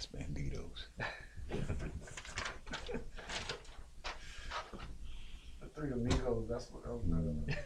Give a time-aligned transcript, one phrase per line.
[0.00, 0.86] That's Banditos.
[5.60, 7.56] The three amigos, that's what I was talking.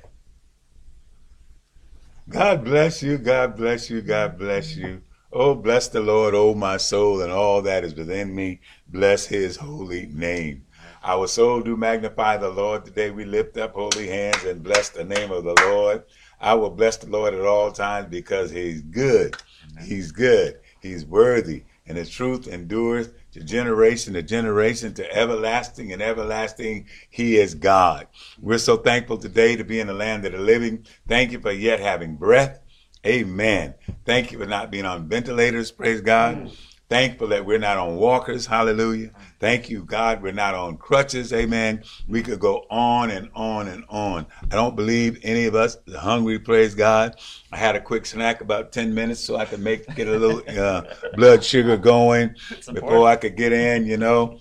[2.29, 3.19] God bless you.
[3.19, 4.02] God bless you.
[4.02, 5.02] God bless you.
[5.33, 8.61] Oh, bless the Lord, oh my soul, and all that is within me.
[8.89, 10.66] Bless his holy name.
[11.05, 12.85] Our soul do magnify the Lord.
[12.85, 16.03] Today we lift up holy hands and bless the name of the Lord.
[16.41, 19.37] I will bless the Lord at all times because he's good.
[19.80, 20.59] He's good.
[20.80, 21.62] He's worthy.
[21.87, 26.87] And the truth endures to generation to generation to everlasting and everlasting.
[27.10, 28.07] He is God.
[28.41, 30.87] We're so thankful today to be in the land of the living.
[31.07, 32.60] Thank you for yet having breath.
[33.07, 33.74] Amen.
[34.07, 35.70] Thank you for not being on ventilators.
[35.70, 36.51] Praise God.
[36.91, 38.47] Thankful that we're not on walkers.
[38.47, 39.11] Hallelujah.
[39.41, 40.23] Thank you, God.
[40.23, 41.33] We're not on crutches.
[41.33, 41.83] Amen.
[42.07, 44.27] We could go on and on and on.
[44.43, 46.38] I don't believe any of us are hungry.
[46.38, 47.16] Praise God.
[47.51, 50.43] I had a quick snack about 10 minutes so I could make, get a little
[50.60, 50.82] uh,
[51.15, 52.37] blood sugar going
[52.73, 54.38] before I could get in, you know.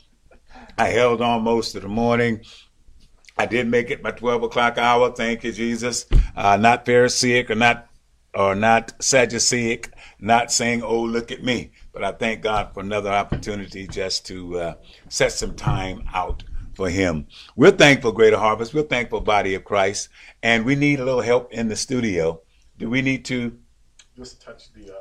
[0.78, 2.44] I held on most of the morning.
[3.38, 5.12] I did make it my 12 o'clock hour.
[5.12, 6.06] Thank you, Jesus.
[6.36, 7.88] Uh, not Pharisaic or not,
[8.34, 11.72] or not Sadduceic, not saying, oh, look at me.
[11.94, 14.74] But I thank God for another opportunity just to uh,
[15.10, 17.28] set some time out for Him.
[17.56, 18.74] We're thankful, Greater Harvest.
[18.74, 20.10] We're thankful, Body of Christ.
[20.42, 22.42] And we need a little help in the studio.
[22.80, 23.58] Do we need to?
[24.18, 24.92] Just touch the.
[24.92, 24.98] Uh,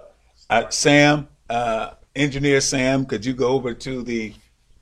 [0.50, 4.34] uh, Sam, uh, engineer Sam, could you go over to the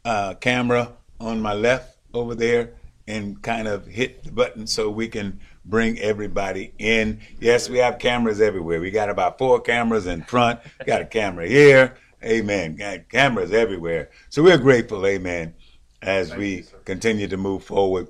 [0.05, 2.75] uh, camera on my left over there
[3.07, 5.39] and kind of hit the button so we can
[5.71, 7.21] bring everybody in.
[7.39, 8.81] Yes, we have cameras everywhere.
[8.81, 10.61] We got about four cameras in front.
[10.85, 11.97] Got a camera here.
[12.23, 12.77] Amen.
[12.77, 14.11] Got cameras everywhere.
[14.29, 15.55] So we're grateful, amen,
[16.03, 18.09] as Thank we you, continue to move forward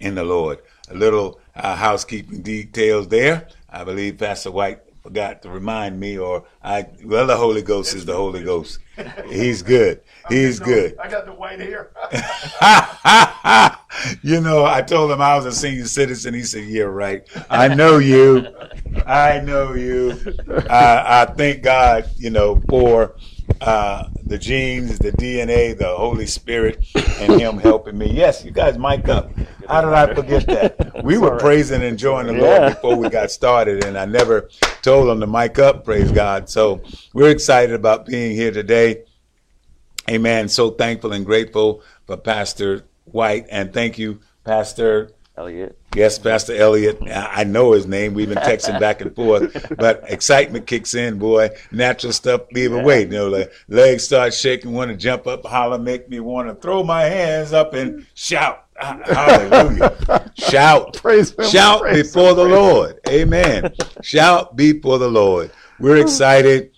[0.00, 0.62] in the Lord.
[0.90, 3.48] A little uh, housekeeping details there.
[3.70, 8.06] I believe Pastor White forgot to remind me, or I, well, the Holy Ghost is
[8.06, 8.78] the Holy Ghost.
[9.28, 10.00] He's good.
[10.30, 10.98] He's good.
[10.98, 11.90] I got the white hair.
[14.22, 16.34] you know, I told him I was a senior citizen.
[16.34, 17.26] He said, "Yeah, right.
[17.50, 18.46] I know you.
[19.06, 20.18] I know you.
[20.70, 23.16] I, I thank God, you know, for
[23.60, 28.10] uh, the genes, the DNA, the Holy Spirit, and Him helping me.
[28.10, 29.30] Yes, you guys mic up.
[29.68, 30.90] How did I forget that?
[31.04, 32.68] We were praising and enjoying the Lord Yeah.
[32.70, 34.48] before we got started, and I never
[34.80, 35.84] told them to mic up.
[35.84, 36.48] Praise God.
[36.48, 39.04] So we're excited about being here today.
[40.10, 40.48] Amen.
[40.48, 43.46] So thankful and grateful for Pastor White.
[43.50, 45.10] And thank you, Pastor.
[45.36, 45.76] Elliot.
[45.96, 46.98] Yes, Pastor Elliot.
[47.02, 48.14] I I know his name.
[48.14, 51.50] We've been texting back and forth, but excitement kicks in, boy.
[51.72, 53.02] Natural stuff leave away.
[53.02, 56.54] You know, the legs start shaking, want to jump up, holler, make me want to
[56.54, 58.64] throw my hands up and shout.
[58.80, 60.30] Ah, hallelujah.
[60.36, 60.94] Shout.
[60.94, 63.00] Praise him, Shout praise before him, the praise Lord.
[63.08, 63.74] Amen.
[64.02, 65.50] Shout before the Lord.
[65.80, 66.70] We're excited.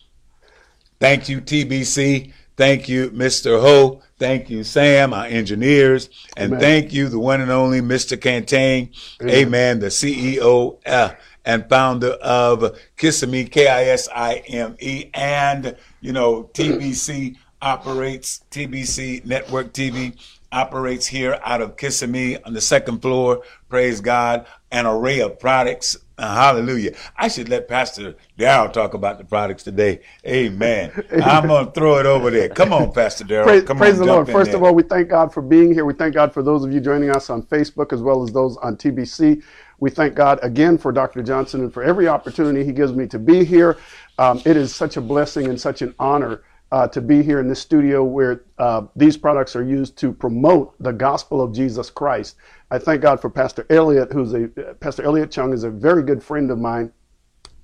[0.98, 2.32] Thank you, TBC.
[2.56, 3.60] Thank you, Mr.
[3.60, 4.02] Ho.
[4.18, 6.08] Thank you, Sam, our engineers.
[6.36, 6.60] And Amen.
[6.60, 8.18] thank you, the one and only Mr.
[8.18, 8.90] Cantain.
[9.22, 9.80] Amen.
[9.80, 11.10] The CEO uh,
[11.44, 15.10] and founder of Kissimmee, K-I-S-I-M-E.
[15.12, 20.16] And, you know, TBC operates, TBC Network TV
[20.50, 23.42] operates here out of Kissimmee on the second floor.
[23.68, 24.46] Praise God.
[24.76, 25.96] An array of products.
[26.18, 26.92] Uh, hallelujah.
[27.16, 30.00] I should let Pastor Darrell talk about the products today.
[30.26, 30.92] Amen.
[31.24, 32.50] I'm going to throw it over there.
[32.50, 33.46] Come on, Pastor Darrell.
[33.46, 34.26] Praise, Come praise on, the Lord.
[34.26, 34.56] First there.
[34.56, 35.86] of all, we thank God for being here.
[35.86, 38.58] We thank God for those of you joining us on Facebook as well as those
[38.58, 39.42] on TBC.
[39.80, 41.22] We thank God again for Dr.
[41.22, 43.78] Johnson and for every opportunity he gives me to be here.
[44.18, 47.48] Um, it is such a blessing and such an honor uh, to be here in
[47.48, 52.36] this studio where uh, these products are used to promote the gospel of Jesus Christ.
[52.70, 54.48] I thank God for Pastor Elliott, who's a
[54.80, 56.92] Pastor Elliott Chung is a very good friend of mine.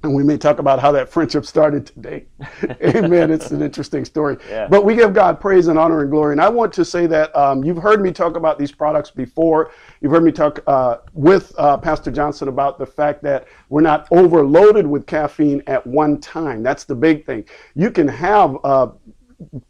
[0.04, 2.26] And we may talk about how that friendship started today.
[2.82, 3.30] Amen.
[3.30, 4.36] It's an interesting story.
[4.48, 4.66] Yeah.
[4.66, 6.32] But we give God praise and honor and glory.
[6.32, 9.70] And I want to say that um, you've heard me talk about these products before.
[10.00, 14.08] You've heard me talk uh, with uh, Pastor Johnson about the fact that we're not
[14.10, 16.62] overloaded with caffeine at one time.
[16.62, 17.44] That's the big thing.
[17.74, 18.90] You can have a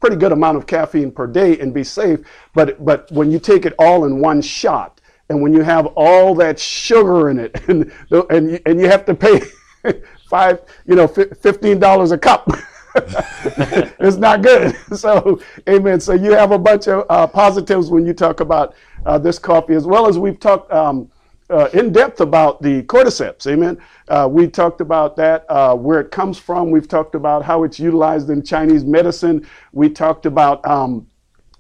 [0.00, 2.20] pretty good amount of caffeine per day and be safe,
[2.54, 6.34] but but when you take it all in one shot, and when you have all
[6.36, 7.92] that sugar in it, and
[8.30, 9.40] and and you have to pay
[10.28, 12.48] five, you know, fifteen dollars a cup.
[12.94, 14.76] it's not good.
[14.96, 16.00] So, amen.
[16.00, 18.74] So you have a bunch of uh, positives when you talk about
[19.06, 21.10] uh, this coffee, as well as we've talked um,
[21.52, 23.46] uh, in depth about the cordyceps.
[23.46, 23.78] Amen.
[24.08, 26.70] Uh, we talked about that, uh, where it comes from.
[26.70, 29.46] We've talked about how it's utilized in Chinese medicine.
[29.72, 31.06] We talked about um,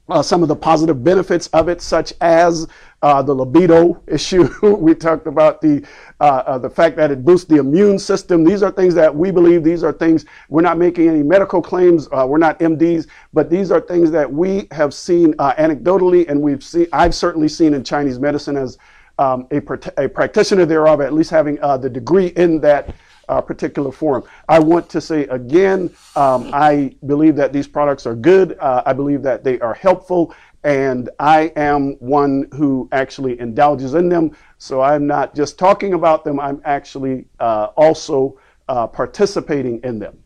[0.08, 2.66] uh, some of the positive benefits of it, such as
[3.02, 4.48] uh, the libido issue.
[4.76, 5.86] we talked about the
[6.20, 8.44] uh, the fact that it boosts the immune system.
[8.44, 9.62] These are things that we believe.
[9.62, 12.08] These are things we're not making any medical claims.
[12.10, 16.86] We're not MDs, but these are things that we have seen anecdotally, and we've seen.
[16.92, 18.78] I've certainly seen in Chinese medicine as
[19.18, 19.62] um, a,
[20.04, 22.94] a, practitioner thereof, at least having uh, the degree in that
[23.28, 24.24] uh, particular forum.
[24.48, 28.58] I want to say again, um, I believe that these products are good.
[28.58, 34.08] Uh, I believe that they are helpful, and I am one who actually indulges in
[34.08, 34.36] them.
[34.58, 38.38] So I'm not just talking about them, I'm actually uh, also
[38.68, 40.18] uh, participating in them.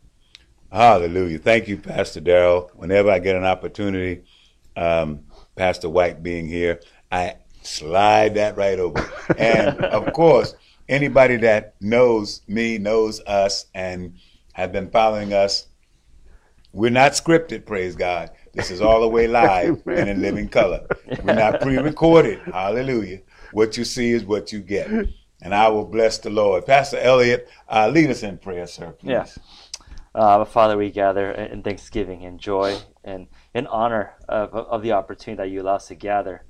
[0.71, 1.39] Hallelujah.
[1.39, 2.71] Thank you, Pastor Darrell.
[2.75, 4.23] Whenever I get an opportunity,
[4.75, 5.23] um,
[5.55, 6.81] Pastor White being here,
[7.11, 7.35] I
[7.67, 9.09] slide that right over.
[9.37, 10.55] And of course,
[10.89, 14.15] anybody that knows me knows us and
[14.53, 15.67] have been following us.
[16.73, 18.31] We're not scripted, praise God.
[18.53, 20.85] This is all the way live and in living color.
[21.23, 22.39] We're not pre-recorded.
[22.39, 23.21] Hallelujah.
[23.51, 24.89] What you see is what you get.
[25.41, 26.65] And I will bless the Lord.
[26.65, 28.91] Pastor Elliott, uh, lead us in prayer, sir.
[28.91, 29.09] Please.
[29.09, 29.39] Yes.
[30.15, 35.37] Uh, Father, we gather in thanksgiving and joy and in honor of, of the opportunity
[35.37, 36.43] that you allow us to gather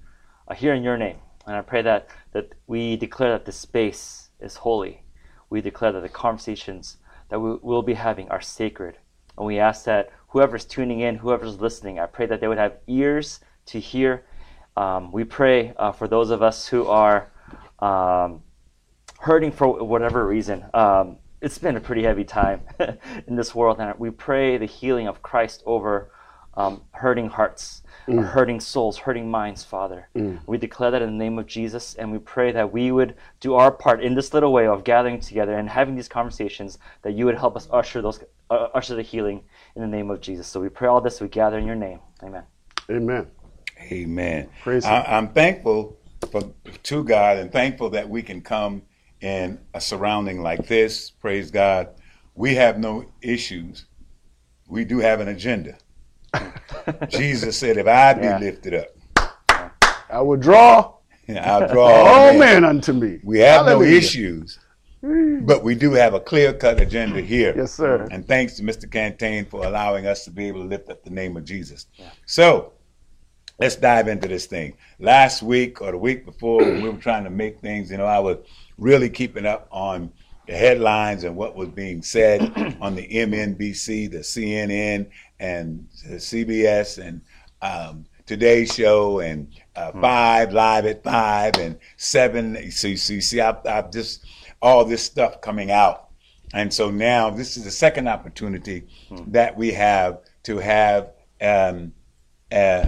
[0.56, 1.18] here in your name.
[1.46, 5.04] And I pray that, that we declare that this space is holy.
[5.50, 6.98] We declare that the conversations
[7.30, 8.98] that we will be having are sacred.
[9.38, 12.78] And we ask that whoever's tuning in, whoever's listening, I pray that they would have
[12.88, 14.26] ears to hear.
[14.76, 17.32] Um, we pray uh, for those of us who are
[17.80, 18.44] um,
[19.20, 20.66] hurting for whatever reason.
[20.74, 22.62] Um, it's been a pretty heavy time
[23.28, 26.12] in this world, and we pray the healing of Christ over
[26.58, 28.26] um, hurting hearts mm.
[28.26, 30.08] hurting souls, hurting minds, Father.
[30.16, 30.40] Mm.
[30.46, 33.56] We declare that in the name of Jesus, and we pray that we would do
[33.56, 37.26] our part in this little way of gathering together and having these conversations, that you
[37.26, 39.44] would help us usher those uh, usher the healing
[39.76, 40.48] in the name of Jesus.
[40.48, 42.00] So we pray all this, we gather in your name.
[42.24, 42.44] Amen.
[42.90, 43.28] Amen.
[43.92, 44.50] Amen.
[44.64, 45.98] Praise I, am thankful
[46.32, 46.42] for,
[46.84, 48.84] to God and thankful that we can come
[49.22, 51.12] in a surrounding like this.
[51.12, 51.90] Praise God.
[52.36, 53.86] We have no issues.
[54.68, 55.78] We do have an agenda.
[57.10, 58.40] Jesus said, if I be yeah.
[58.40, 58.88] lifted up,
[60.10, 60.94] I will draw.
[61.30, 62.64] I'll draw all men.
[62.64, 63.20] unto me.
[63.24, 63.92] We have Hallelujah.
[63.92, 64.60] no issues,
[65.02, 67.54] but we do have a clear cut agenda here.
[67.56, 68.08] Yes, sir.
[68.12, 68.90] And thanks to Mr.
[68.90, 71.88] Cantain for allowing us to be able to lift up the name of Jesus.
[71.96, 72.10] Yeah.
[72.26, 72.74] So,
[73.60, 74.74] let's dive into this thing.
[75.00, 78.06] Last week or the week before, when we were trying to make things, you know,
[78.06, 78.38] I was
[78.78, 80.12] really keeping up on
[80.48, 82.42] the headlines and what was being said
[82.82, 85.08] on the MNBC, the CNN,
[85.40, 87.22] and CBS, and
[87.62, 90.02] um, Today's Show, and uh, hmm.
[90.02, 92.72] Five Live at Five, and Seven.
[92.72, 94.26] So you see, see I, I just
[94.62, 96.10] all this stuff coming out,
[96.54, 99.32] and so now this is the second opportunity hmm.
[99.32, 101.12] that we have to have
[101.42, 101.94] um,
[102.52, 102.88] uh,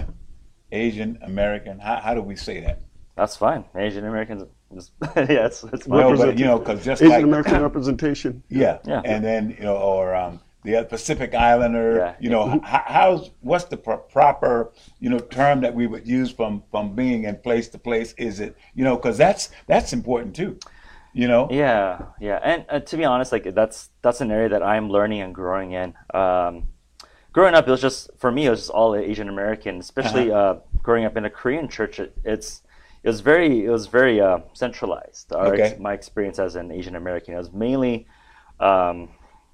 [0.72, 1.78] Asian American.
[1.78, 2.82] How, how do we say that?
[3.16, 3.64] That's fine.
[3.74, 4.44] Asian Americans
[5.16, 8.42] yeah, it's, it's well, but you know, because just Asian like, American representation.
[8.48, 11.96] Yeah, yeah, and then you know, or um, the Pacific Islander.
[11.96, 12.14] Yeah.
[12.20, 16.30] You know, how, how's what's the pro- proper you know term that we would use
[16.30, 18.14] from from being in place to place?
[18.18, 20.58] Is it you know because that's that's important too.
[21.12, 21.48] You know.
[21.50, 25.22] Yeah, yeah, and uh, to be honest, like that's that's an area that I'm learning
[25.22, 25.94] and growing in.
[26.14, 26.68] Um,
[27.32, 30.40] growing up, it was just for me, it was just all Asian American, especially uh-huh.
[30.40, 31.98] uh, growing up in a Korean church.
[31.98, 32.62] It, it's
[33.02, 35.32] it was very it was very uh, centralized.
[35.32, 35.76] Our, okay.
[35.80, 38.06] my experience as an Asian American it was mainly
[38.60, 39.08] um,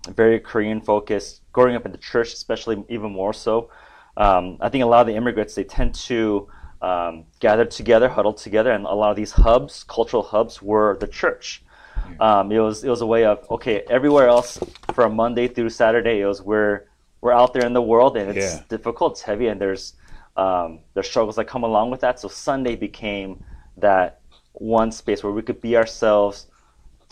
[0.07, 1.43] very Korean focused.
[1.53, 3.71] Growing up in the church, especially even more so.
[4.17, 6.49] Um, I think a lot of the immigrants they tend to
[6.83, 11.07] um, gather together, huddle together, and a lot of these hubs, cultural hubs, were the
[11.07, 11.63] church.
[12.21, 14.59] Um, it was it was a way of okay, everywhere else
[14.95, 16.85] from Monday through Saturday, it was we're
[17.21, 18.63] we're out there in the world and it's yeah.
[18.69, 19.95] difficult, it's heavy, and there's
[20.37, 22.21] um, the struggles that come along with that.
[22.21, 23.43] So Sunday became
[23.79, 24.21] that
[24.53, 26.47] one space where we could be ourselves,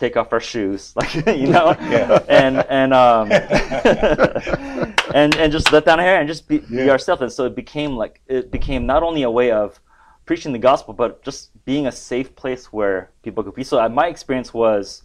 [0.05, 2.23] take off our shoes, like you know, yeah.
[2.29, 3.33] and and um,
[5.15, 6.85] and and just let down our hair and just be, yeah.
[6.85, 7.23] be ourselves.
[7.23, 9.81] And so it became like it became not only a way of
[10.27, 13.65] preaching the gospel, but just being a safe place where people could be.
[13.65, 15.03] So uh, my experience was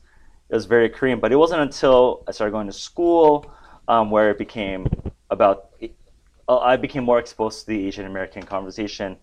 [0.50, 3.52] it was very Korean, but it wasn't until I started going to school
[3.88, 4.88] um, where it became
[5.30, 5.70] about
[6.48, 9.18] uh, I became more exposed to the Asian American conversation.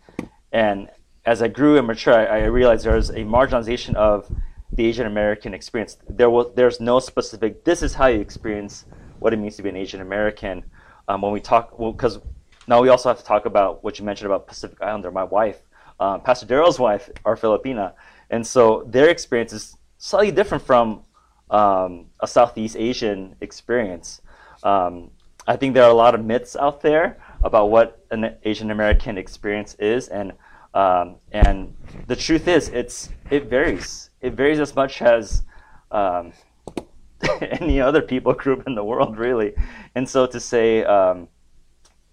[0.53, 0.89] And
[1.25, 4.31] as I grew and matured, I, I realized there was a marginalization of
[4.73, 5.97] the Asian American experience.
[6.09, 7.65] There was there's no specific.
[7.65, 8.85] This is how you experience
[9.19, 10.65] what it means to be an Asian American.
[11.09, 12.27] Um, when we talk, because well,
[12.67, 15.11] now we also have to talk about what you mentioned about Pacific Islander.
[15.11, 15.61] My wife,
[16.01, 17.93] um, Pastor Daryl's wife, are Filipina,
[18.31, 21.05] and so their experience is slightly different from
[21.51, 24.21] um, a Southeast Asian experience.
[24.63, 25.11] Um,
[25.47, 29.17] I think there are a lot of myths out there about what an Asian American
[29.17, 30.33] experience is, and
[30.75, 31.75] um, and
[32.07, 34.06] the truth is, it's it varies.
[34.21, 35.43] It varies as much as
[35.91, 36.33] um,
[37.41, 39.55] any other people group in the world, really.
[39.95, 41.29] And so to say um,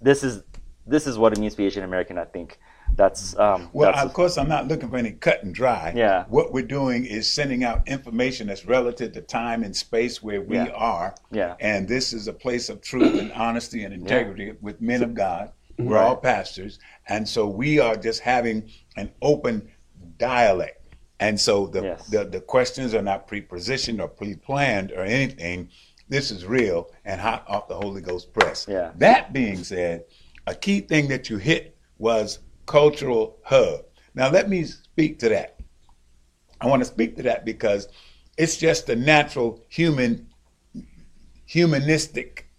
[0.02, 0.44] this is
[0.86, 2.60] this is what it means to be Asian American, I think
[2.96, 5.94] that's um, Well, that's, of course, I'm not looking for any cut and dry.
[5.96, 6.26] Yeah.
[6.28, 10.58] What we're doing is sending out information that's relative to time and space where we
[10.58, 10.68] Yeah.
[10.76, 11.16] are.
[11.32, 11.56] Yeah.
[11.62, 15.52] And this is a place of truth and honesty and integrity with men of God.
[15.80, 16.04] We're Right.
[16.04, 16.78] all pastors.
[17.08, 19.70] And so we are just having an open
[20.20, 20.83] dialect.
[21.24, 22.08] And so the, Yes.
[22.08, 25.70] the, the questions are not pre-positioned or pre-planned or anything.
[26.10, 28.68] This is real and hot off the Holy Ghost press.
[28.70, 28.92] Yeah.
[28.98, 30.04] That being said,
[30.48, 33.86] a key thing that you hit was cultural hub.
[34.14, 35.62] Now let me speak to that.
[36.60, 37.88] I want to speak to that because
[38.38, 40.28] it's just the natural human
[41.46, 42.50] humanistic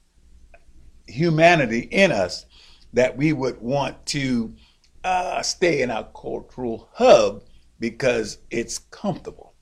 [1.07, 2.47] humanity in us
[2.95, 4.55] that we would want to
[5.03, 7.43] uh, stay in our cultural hub
[7.79, 9.55] because it's comfortable.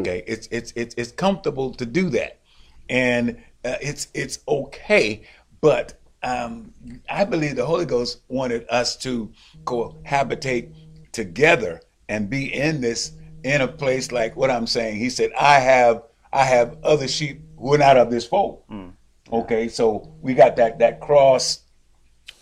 [0.00, 2.40] Okay, it's it's it's it's comfortable to do that,
[2.88, 5.22] and uh, it's it's okay.
[5.60, 6.72] But um,
[7.08, 9.32] I believe the Holy Ghost wanted us to
[9.64, 10.72] cohabitate
[11.12, 13.12] together and be in this
[13.44, 14.96] in a place like what I'm saying.
[14.96, 18.64] He said, "I have I have other sheep who are not of this fold."
[19.32, 21.60] Okay, so we got that that cross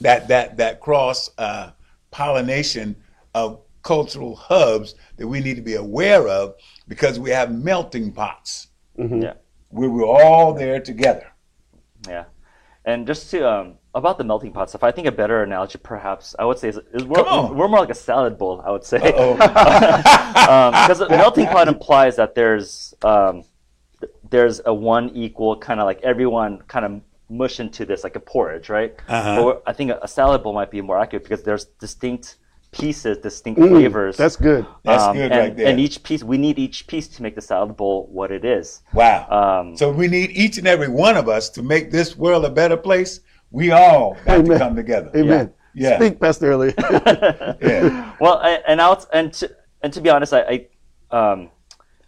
[0.01, 1.71] that that that cross uh,
[2.11, 2.97] pollination
[3.35, 6.57] of cultural hubs that we need to be aware of
[6.89, 9.35] because we have melting pots yeah.
[9.69, 11.27] where we're all there together.
[12.09, 12.25] Yeah,
[12.85, 16.35] and just to um, about the melting pot stuff, I think a better analogy, perhaps,
[16.39, 17.23] I would say, is, is we're,
[17.53, 18.61] we're more like a salad bowl.
[18.65, 19.35] I would say, Uh-oh.
[19.37, 23.45] because a melting pot implies that there's um,
[24.29, 27.01] there's a one equal kind of like everyone kind of
[27.31, 28.95] mush into this like a porridge, right?
[29.09, 29.43] Uh-huh.
[29.43, 32.37] But I think a, a salad bowl might be more accurate because there's distinct
[32.75, 34.17] pieces, distinct Mm, flavors.
[34.17, 34.67] That's good.
[34.83, 35.69] That's um, good and, right there.
[35.69, 38.83] And each piece, we need each piece to make the salad bowl what it is.
[38.93, 39.21] wow.
[39.31, 42.51] Um, so we need each and every one of us to make this world a
[42.51, 43.21] better place.
[43.51, 45.11] We all got to come together.
[45.17, 45.53] Amen.
[45.75, 45.99] Yeah.
[45.99, 46.75] Speak, Pastor Elliot.
[47.61, 48.13] Yeah.
[48.21, 49.51] well, I, and out and to,
[49.83, 50.67] and to be honest, I,
[51.13, 51.51] I um,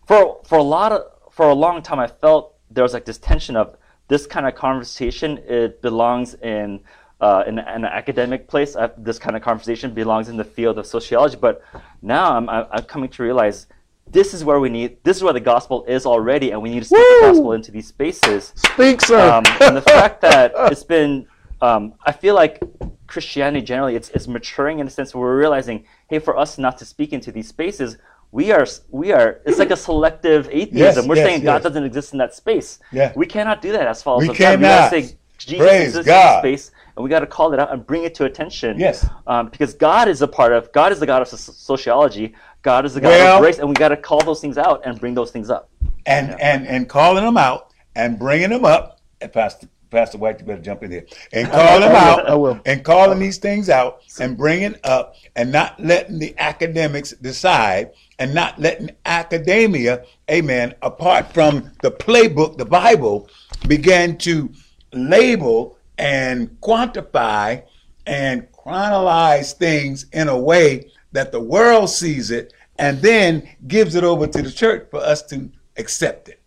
[0.06, 3.18] for for a lot of for a long time, I felt there was like this
[3.18, 3.76] tension of
[4.08, 5.38] this kind of conversation.
[5.46, 6.80] It belongs in
[7.20, 8.76] uh, in, in an academic place.
[8.76, 11.37] Uh, this kind of conversation belongs in the field of sociology.
[11.40, 11.62] But
[12.02, 13.66] now I'm I'm coming to realize.
[14.08, 14.99] This is where we need.
[15.02, 17.73] This is where the gospel is already, and we need to speak the gospel into
[17.73, 18.52] these spaces.
[18.54, 19.18] Speak, sir.
[19.18, 21.26] um, and the fact that it's been
[21.61, 22.62] um, I feel like
[23.08, 26.76] Christianity generally it's, it's maturing in a sense where we're realizing hey for us not
[26.78, 27.96] to speak into these spaces
[28.32, 31.62] we are we are it's like a selective atheism Yes, we're yes, saying God yes.
[31.62, 33.12] doesn't exist in that space Yeah.
[33.16, 34.90] we cannot do that as followers We of God we cannot.
[34.90, 36.35] say Jesus Praise exists God.
[36.35, 39.07] in space and we got to call it out and bring it to attention Yes.
[39.26, 42.95] um, because God is a part of God is the God of sociology God is
[42.95, 45.15] the God Well- of grace and we got to call those things out and bring
[45.15, 45.69] those things up
[46.07, 49.00] and and and calling them out and bringing them up.
[49.21, 52.29] And Pastor Pastor White, you better jump in here and call them out.
[52.29, 52.61] I will.
[52.67, 58.35] and calling these things out and bringing up and not letting the academics decide and
[58.35, 63.29] not letting academia, amen, apart from the playbook, the Bible,
[63.69, 64.50] began to
[64.93, 67.62] label and quantify
[68.07, 74.05] and chronologize things in a way that the world sees it and then gives it
[74.05, 76.41] over to the church for us to accept it.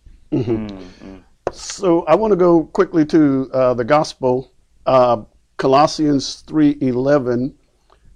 [1.51, 4.51] So I want to go quickly to uh, the gospel.
[4.85, 5.23] Uh,
[5.57, 7.53] Colossians 3:11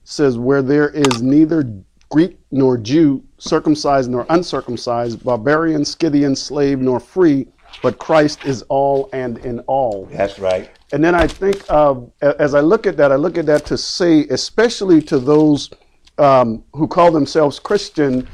[0.04, 1.68] says, "Where there is neither
[2.10, 7.48] Greek nor Jew, circumcised nor uncircumcised, barbarian, Scythian, slave nor free,
[7.82, 10.70] but Christ is all and in all." That's right.
[10.94, 13.78] And then I think, uh, as I look at that, I look at that to
[13.78, 15.72] say, especially to those
[16.20, 18.28] um, who call themselves Christian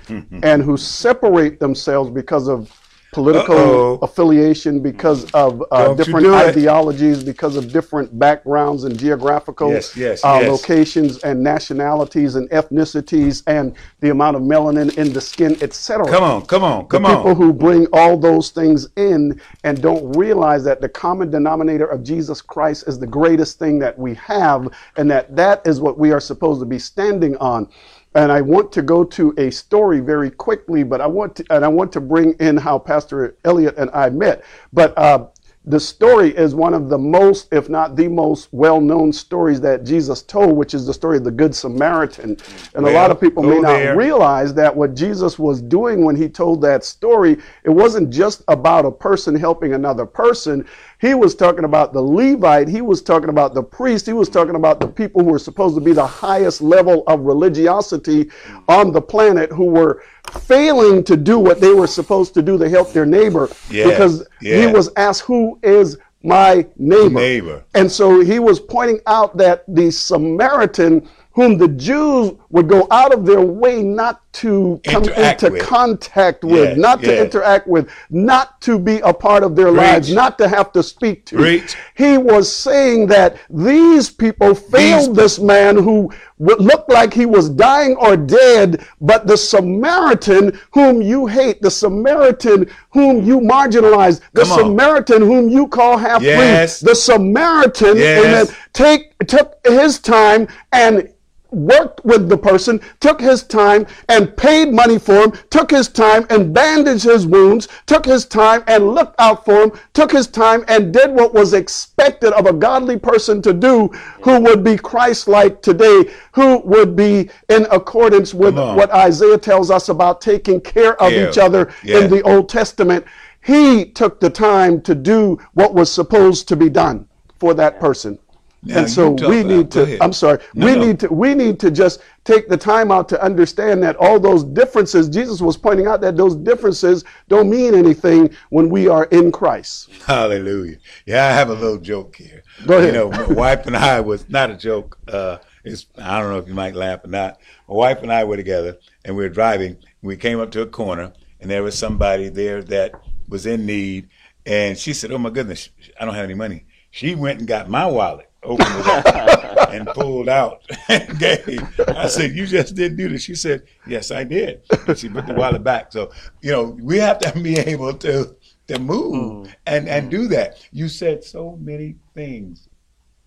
[0.44, 2.70] and who separate themselves because of
[3.12, 4.00] political Uh-oh.
[4.02, 10.40] affiliation, because of uh, different ideologies, because of different backgrounds and geographical Yes, yes, uh,
[10.42, 10.50] yes.
[10.50, 16.24] locations and nationalities and ethnicities and the amount of melanin in the skin, etc Come
[16.24, 17.36] on, come on, come the people on.
[17.36, 22.42] who bring all those things in and don't realize that the common denominator of Jesus
[22.42, 26.20] Christ is the greatest thing that we have and that that is what we are
[26.22, 27.68] supposed to be standing on.
[28.16, 31.64] And I want to go to a story very quickly, but I want to, and
[31.64, 34.44] I want to bring in how Pastor Elliot and I met.
[34.74, 35.28] But uh,
[35.66, 40.24] the story is one of the most, if not the most well-known stories that Jesus
[40.24, 42.38] told, which is the story of the Good Samaritan.
[42.74, 43.96] And a lot of people may not there.
[43.96, 48.86] realize that what Jesus was doing when he told that story, it wasn't just about
[48.86, 50.66] a person helping another person.
[51.00, 52.68] He was talking about the Levite.
[52.68, 54.06] He was talking about the priest.
[54.06, 57.22] He was talking about the people who were supposed to be the highest level of
[57.22, 58.30] religiosity
[58.68, 60.04] on the planet who were
[60.42, 64.28] failing to do what they were supposed to do to help their neighbor Yeah, because
[64.42, 67.10] he was asked, Who is my neighbor?
[67.10, 67.64] Neighbor.
[67.76, 71.08] And so he was pointing out that the Samaritan,
[71.40, 75.62] whom the Jews would go out of their way not to come Interact into with.
[75.66, 80.14] contact with, Yes, not to interact with, not to be a part of their lives,
[80.14, 81.38] not to have to speak to.
[81.38, 81.78] Preach.
[81.96, 87.96] He was saying that these people failed this man who looked like he was dying
[87.96, 94.44] or dead, but the Samaritan whom you hate, the Samaritan whom you marginalize, the.
[94.44, 96.82] Samaritan whom you call half Yes.
[96.82, 98.52] breed, the Samaritan, Yes.
[98.74, 101.08] take took his time and
[101.52, 106.26] worked with the person, took his time and paid money for him, took his time
[106.30, 110.64] and bandaged his wounds, took his time and looked out for him, took his time
[110.68, 113.88] and did what was expected of a godly person to do
[114.22, 119.72] who would be Christ like today, who would be in accordance with what Isaiah tells
[119.72, 121.30] us about taking care of Care.
[121.30, 122.00] each other Yeah.
[122.00, 123.06] in the Old Testament.
[123.42, 127.06] He took the time to do what was supposed to be done
[127.40, 128.20] for that person.
[128.62, 130.02] Now, and so we need to ahead.
[130.02, 130.40] I'm sorry.
[130.54, 130.86] No, we no.
[130.86, 134.44] need to we need to just take the time out to understand that all those
[134.44, 139.32] differences Jesus was pointing out that those differences don't mean anything when we are in
[139.32, 139.90] Christ.
[140.06, 140.78] Hallelujah.
[141.06, 142.44] Yeah, I have a little joke here.
[142.66, 142.94] Go ahead.
[142.94, 144.98] You know, my wife and I was not a joke.
[145.08, 147.40] Uh, it's, I don't know if you might laugh or not.
[147.68, 149.78] My wife and I were together and we were driving.
[150.02, 152.92] We came up to a corner and there was somebody there that
[153.30, 154.10] was in need.
[154.46, 156.66] And she said, Oh my goodness, I don't have any money.
[156.92, 161.62] She went and got my wallet, opened it up, and pulled out and gave.
[161.88, 163.24] I said, You just didn't do this.
[163.24, 164.62] She said, Yes, I did.
[164.88, 165.92] And she put the wallet back.
[165.92, 168.36] So, you know, we have to be able to
[168.68, 170.66] to move and and do that.
[170.72, 172.70] You said so many things.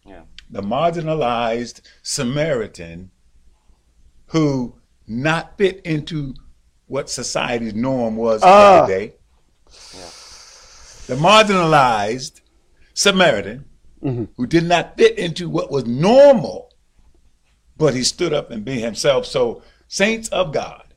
[0.07, 0.23] Yeah.
[0.51, 3.11] The marginalized Samaritan
[4.27, 4.75] who
[5.07, 6.35] not fit into
[6.87, 8.83] what society's norm was Ah.
[8.83, 9.15] of the day.
[11.07, 12.41] The marginalized
[12.95, 13.65] Samaritan
[14.03, 16.73] who did not fit into what was normal,
[17.77, 19.27] but he stood up and be himself.
[19.27, 20.93] So, saints of God,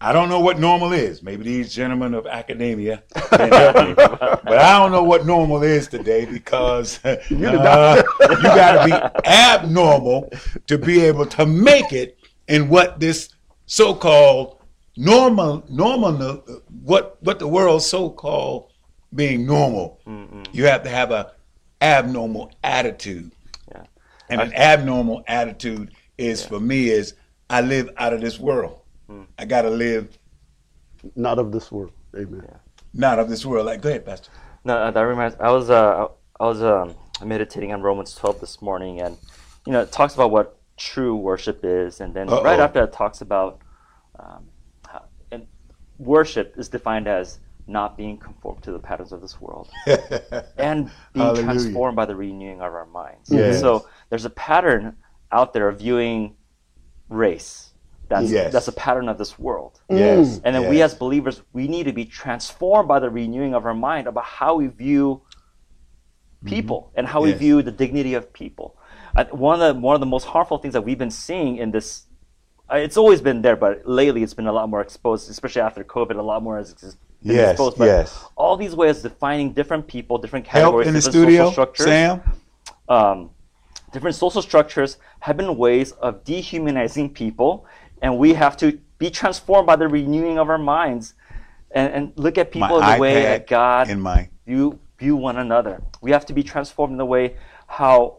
[0.00, 1.22] I don't know what normal is.
[1.22, 3.94] Maybe these gentlemen of academia can help me.
[3.94, 10.30] But I don't know what normal is today because uh, you got to be abnormal
[10.68, 12.16] to be able to make it
[12.46, 13.30] in what this
[13.66, 14.60] so-called
[14.96, 16.44] normal, normal,
[16.82, 18.72] what what the world so-called
[19.14, 20.00] being normal.
[20.52, 21.32] You have to have a
[21.80, 23.32] abnormal attitude,
[23.72, 23.84] Yeah.
[24.28, 27.14] and an abnormal attitude is for me is
[27.50, 28.80] I live out of this world.
[29.38, 30.18] I got to live
[31.16, 31.92] Not of this world.
[32.14, 32.44] Amen.
[32.92, 33.64] not of this world.
[33.66, 34.30] Like, go ahead, Pastor.
[34.64, 35.36] No, uh, that reminds.
[35.40, 36.08] I was uh,
[36.40, 39.16] I was um, meditating on Romans 12 this morning, and
[39.66, 42.42] you know, it talks about what true worship is, and then Uh-oh.
[42.42, 43.60] right after that, it talks about
[44.18, 44.46] um,
[44.86, 45.46] how, and
[45.98, 47.38] worship is defined as
[47.68, 49.68] not being conformed to the patterns of this world
[50.58, 51.42] and being Hallelujah.
[51.44, 53.30] transformed by the renewing of our minds.
[53.30, 53.60] Yes.
[53.60, 54.96] So there's a pattern
[55.30, 56.36] out there of viewing
[57.08, 57.70] race.
[58.08, 58.52] That's Yes.
[58.52, 59.80] that's a pattern of this world.
[59.90, 60.40] Yes.
[60.44, 63.74] And then we as believers, we need to be transformed by the renewing of our
[63.74, 65.20] mind about how we view
[66.44, 68.76] people and how we view the dignity of people.
[69.14, 71.70] I, one of the one of the most harmful things that we've been seeing in
[71.70, 72.06] this,
[72.72, 75.82] uh, it's always been there, but lately it's been a lot more exposed, especially after
[75.84, 76.16] COVID.
[76.16, 77.78] A lot more has Yes, exposed.
[77.78, 78.24] But yes.
[78.36, 81.52] all these ways of defining different people, different help categories, in the different studio, social
[81.52, 82.22] structures Sam.
[82.88, 83.30] um,
[83.92, 87.66] different social structures have been ways of dehumanizing people,
[88.02, 91.14] and we have to be transformed by the renewing of our minds
[91.70, 95.16] and, and look at people My in the way that God in my view view
[95.16, 95.82] one another.
[96.00, 98.18] We have to be transformed in the way how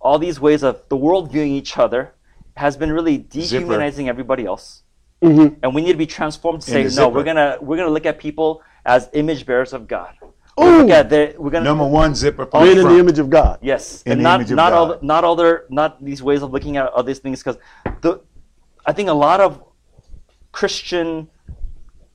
[0.00, 2.14] all these ways of the world viewing each other
[2.56, 4.82] has been really dehumanizing everybody else.
[5.22, 5.56] Mhm.
[5.62, 8.18] And we need to be transformed to say, no, we're gonna we're gonna look at
[8.18, 10.14] people as image bearers of God.
[10.22, 10.64] Ooh.
[10.64, 12.46] We're, look at the, we're gonna number one zipper.
[12.46, 12.94] from Made in front.
[12.94, 13.58] the image of God.
[13.60, 15.00] Yes, In and the not image of not all God.
[15.02, 17.58] the, not other not these ways of looking at all these things because
[18.00, 18.20] the
[18.86, 19.62] I think a lot of
[20.52, 21.28] Christian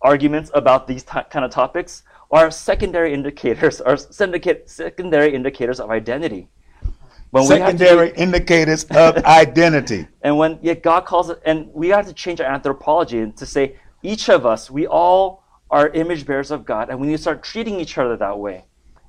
[0.02, 5.92] arguments about these t- kind of topics are secondary indicators are syndicate, secondary indicators of
[5.92, 6.48] identity.
[7.36, 10.08] When we have to- Secondary indicators of identity.
[10.22, 13.46] and when yet God calls it, and we have to change our anthropology and to
[13.46, 17.22] say each of us, we all are image bearers of God, and we need to
[17.22, 18.64] start treating each other that way.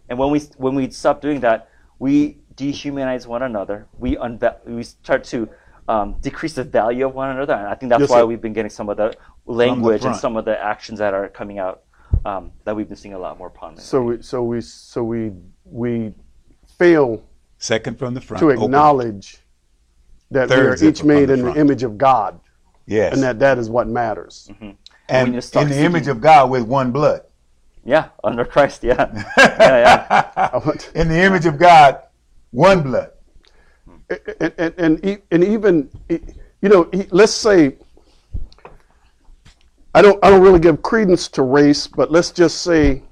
[0.09, 1.69] And when we when we stop doing that,
[2.01, 3.87] we dehumanize one another.
[3.97, 5.49] We unva- we start to
[5.87, 8.27] um, decrease the value of one another, and I think that's Yes, why sir.
[8.27, 11.61] we've been getting some of the language and some of the actions that are coming
[11.61, 11.83] out
[12.25, 13.85] um, that we've been seeing a lot more prominently.
[13.85, 15.31] So we so we so we
[15.65, 16.13] we
[16.79, 17.23] fail
[17.67, 18.39] Second from the front.
[18.41, 18.63] to Open.
[18.63, 19.39] acknowledge
[20.31, 22.39] that Third we are each made the in the image of God,
[22.87, 23.13] Yes.
[23.13, 24.49] and that that is what matters.
[24.53, 24.65] Mm-hmm.
[24.65, 24.77] When
[25.09, 27.23] and you start in the image of God with one blood.
[27.85, 28.85] Yeah, under Christ.
[28.85, 29.11] Yeah.
[29.37, 32.03] yeah, I want- in the image of God,
[32.53, 33.11] one blood.
[34.41, 35.91] and and and, and even
[36.63, 37.77] you know let's say
[39.93, 43.03] I don't I don't really give credence to race, but let's just say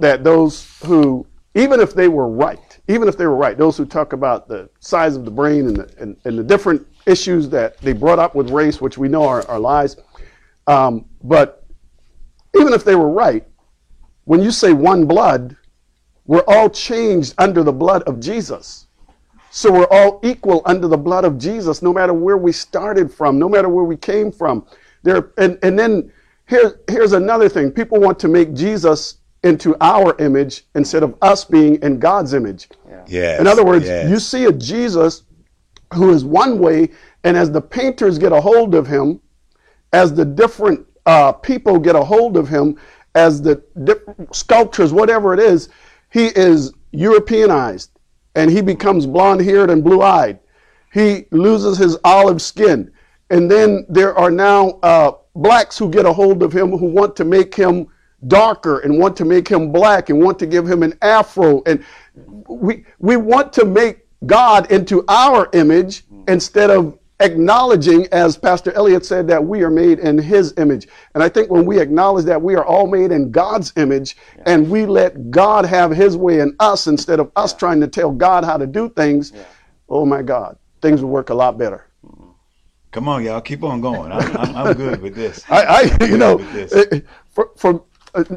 [0.00, 3.86] that those who even if they were right, even if they were right, those who
[3.86, 7.78] talk about the size of the brain and the, and, and the different issues that
[7.78, 9.96] they brought up with race, which we know are, are lies,
[10.66, 11.64] um, but
[12.58, 13.46] even if they were right,
[14.24, 15.56] when you say one blood,
[16.26, 18.86] we're all changed under the blood of Jesus.
[19.50, 23.38] So we're all equal under the blood of Jesus, no matter where we started from,
[23.38, 24.66] no matter where we came from.
[25.02, 26.10] There, and, and then
[26.48, 27.70] here, here's another thing.
[27.70, 32.68] People want to make Jesus into our image instead of us being in God's image.
[33.06, 33.40] Yes.
[33.40, 34.10] In other words, yes.
[34.10, 35.22] you see a Jesus
[35.92, 36.90] who is one way,
[37.22, 39.20] and as the painters get a hold of him,
[39.92, 42.76] as the different uh, people get a hold of him,
[43.14, 43.62] as the
[44.32, 45.68] sculptures, whatever it is,
[46.10, 47.90] he is Europeanized
[48.34, 50.38] and he becomes blonde haired and blue eyed.
[50.92, 52.90] He loses his olive skin.
[53.30, 57.16] And then there are now uh, blacks who get a hold of him who want
[57.16, 57.88] to make him
[58.28, 61.62] darker and want to make him black and want to give him an afro.
[61.66, 61.84] And
[62.48, 69.04] we, we want to make God into our image instead of acknowledging, as Pastor Elliott
[69.04, 70.88] said, that we are made in his image.
[71.14, 74.68] And I think when we acknowledge that we are all made in God's image and
[74.68, 78.44] we let God have his way in us instead of us trying to tell God
[78.44, 79.32] how to do things,
[79.88, 81.86] oh my God, things will work a lot better.
[82.90, 84.12] Come on, y'all, keep on going.
[84.12, 85.44] I'm, I'm, I'm good with this.
[85.50, 85.64] I,
[86.00, 87.02] I you know, with this.
[87.30, 87.82] for, for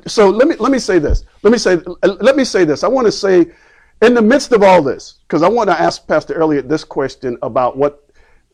[0.07, 1.25] so let me let me say this.
[1.43, 2.83] Let me say uh, let me say this.
[2.83, 3.51] I want to say,
[4.01, 7.37] in the midst of all this, because I want to ask Pastor Elliott this question
[7.41, 8.03] about what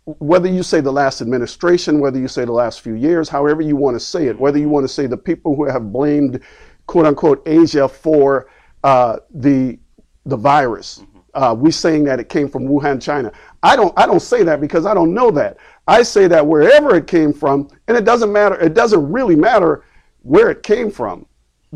[0.06, 3.76] whether you say the last administration, whether you say the last few years, however you
[3.76, 6.42] want to say it, whether you want to say the people who have blamed,
[6.88, 8.50] quote unquote, Asia for
[8.84, 9.80] uh, the
[10.26, 11.04] the virus.
[11.36, 13.32] Uh, we saying that it came from Wuhan, China.
[13.64, 13.94] I don't.
[13.98, 15.58] I don't say that because I don't know that.
[15.88, 18.56] I say that wherever it came from, and it doesn't matter.
[18.60, 19.84] It doesn't really matter
[20.24, 21.26] where it came from,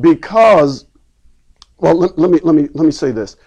[0.01, 0.85] because.
[1.79, 3.37] Well, let, let me let me let me say this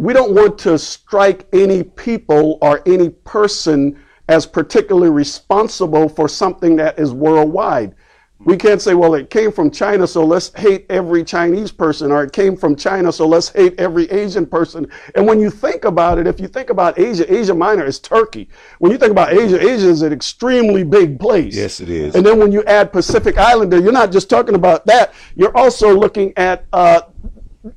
[0.00, 6.74] we don't want to strike any people or any person as particularly responsible for something
[6.76, 7.94] that is worldwide.
[8.42, 12.24] We can't say, well, it came from China, so let's hate every Chinese person, or
[12.24, 14.90] it came from China, so let's hate every Asian person.
[15.14, 18.48] And when you think about it, if you think about Asia, Asia Minor is Turkey.
[18.78, 21.54] When you think about Asia, Asia is an extremely big place.
[21.54, 22.14] Yes, it is.
[22.14, 25.12] And then when you add Pacific Islander, you're not just talking about that.
[25.36, 27.02] You're also looking at uh,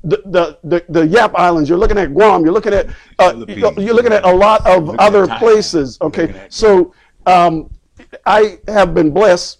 [0.02, 3.92] the, the, the, the Yap Islands, you're looking at Guam, you're looking at uh, you're
[3.92, 5.98] looking at a lot of other places.
[6.00, 6.94] Okay, so
[7.26, 7.70] um,
[8.24, 9.58] I have been blessed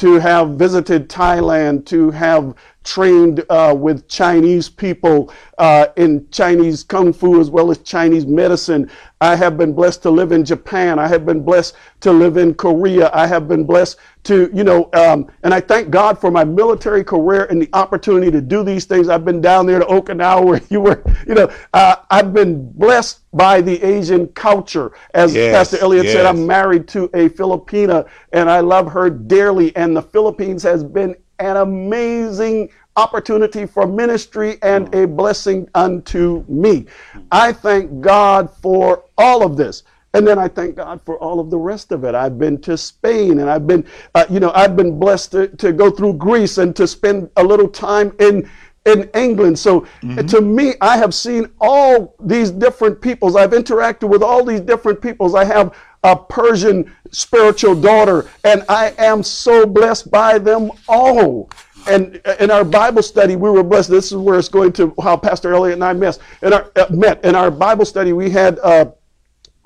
[0.00, 7.12] to have visited Thailand, to have trained uh, with Chinese people uh, in Chinese kung
[7.12, 8.90] fu as well as Chinese medicine.
[9.20, 10.98] I have been blessed to live in Japan.
[10.98, 13.10] I have been blessed to live in Korea.
[13.12, 17.04] I have been blessed to, you know, um, and I thank God for my military
[17.04, 19.10] career and the opportunity to do these things.
[19.10, 23.20] I've been down there to Okinawa where you were, you know, uh, I've been blessed
[23.32, 24.92] by the Asian culture.
[25.12, 26.24] As Yes, Pastor Elliott said.
[26.24, 29.76] I'm married to a Filipina and I love her dearly.
[29.76, 36.86] And the Philippines has been an amazing opportunity for ministry and a blessing unto me.
[37.32, 39.82] I thank God for all of this.
[40.12, 42.16] And then I thank God for all of the rest of it.
[42.16, 45.72] I've been to Spain and I've been, uh, you know, I've been blessed to, to
[45.72, 48.48] go through Greece and to spend a little time in
[48.86, 49.58] in England.
[49.58, 49.86] So
[50.26, 53.36] to me, I have seen all these different peoples.
[53.36, 55.34] I've interacted with all these different peoples.
[55.34, 61.50] I have a Persian spiritual daughter, and I am so blessed by them all.
[61.88, 63.90] And in our Bible study, we were blessed.
[63.90, 66.18] This is where it's going to how Pastor Elliott and I met.
[66.42, 68.86] In our, uh, met in our Bible study, we had uh,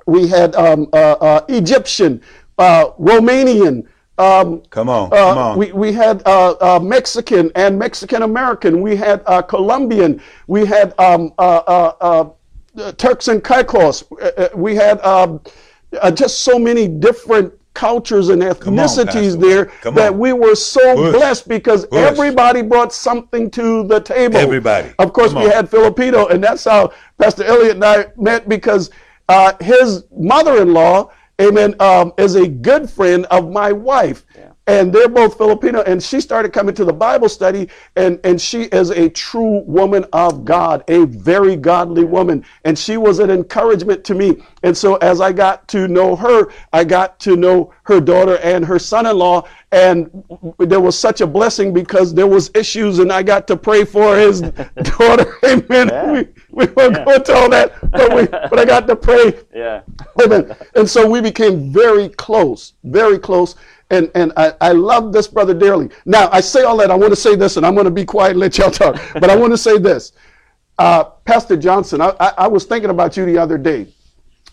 [0.06, 2.20] we had um, uh, uh, Egyptian,
[2.58, 3.86] uh, Romanian.
[4.16, 5.58] Um, Come on, uh, come on.
[5.58, 8.80] We, we had uh, uh, Mexican and Mexican American.
[8.80, 10.20] We had uh, Colombian.
[10.46, 12.30] We had um, uh, uh,
[12.78, 14.04] uh, Turks and Caicos.
[14.54, 15.40] We had um,
[16.00, 19.70] uh, just so many different cultures and ethnicities Pastor.
[19.82, 21.14] there that we were so Push.
[21.14, 21.98] blessed because Push.
[21.98, 24.36] everybody brought something to the table.
[24.36, 24.92] Everybody.
[24.98, 25.52] Of course, Come we on.
[25.54, 28.90] had Filipino, and that's how Pastor Elliott and I met because
[29.28, 34.24] uh, his mother-in-law, amen, um, is a good friend of my wife.
[34.66, 35.82] And they're both Filipino.
[35.82, 40.04] And she started coming to the Bible study, and, and she is a true woman
[40.12, 42.44] of God, a very godly woman.
[42.64, 44.42] And she was an encouragement to me.
[44.62, 48.64] And so as I got to know her, I got to know her daughter and
[48.64, 49.46] her son-in-law.
[49.72, 50.24] And
[50.58, 54.16] there was such a blessing because there was issues, and I got to pray for
[54.16, 54.40] his
[54.82, 55.36] daughter.
[55.44, 55.88] Amen.
[55.88, 56.12] Yeah.
[56.50, 57.04] We, we won't Yeah.
[57.04, 59.82] go into all that, but, we, but I got to pray Yeah.
[60.22, 60.54] Amen.
[60.76, 63.56] And so we became very close, very close.
[63.90, 65.90] And, and I, I love this brother dearly.
[66.06, 66.90] Now, I say all that.
[66.90, 69.00] I want to say this, and I'm going to be quiet and let y'all talk.
[69.14, 70.12] But I want to say this.
[70.78, 73.86] Uh, Pastor Johnson, I, I, I was thinking about you the other day.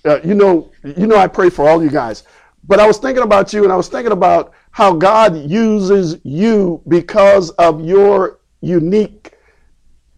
[0.06, 2.24] Uh, you know, you know, I pray for all you guys.
[2.68, 6.82] But I was thinking about you, and I was thinking about how God uses you
[6.88, 9.34] because of your unique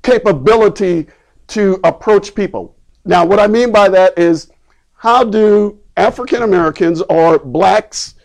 [0.02, 1.08] capability
[1.48, 2.76] to approach people.
[3.06, 4.52] Now, what I mean by that is,
[4.94, 8.16] how do African Americans or blacks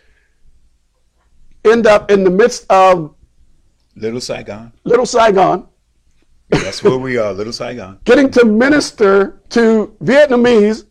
[1.65, 3.13] end up in the midst of
[3.95, 4.71] Little Saigon.
[4.83, 5.67] Little Saigon,
[6.49, 7.99] That's where we are, Little Saigon.
[8.05, 10.85] getting to minister to Vietnamese,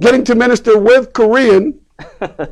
[0.00, 1.80] getting to minister with Korean,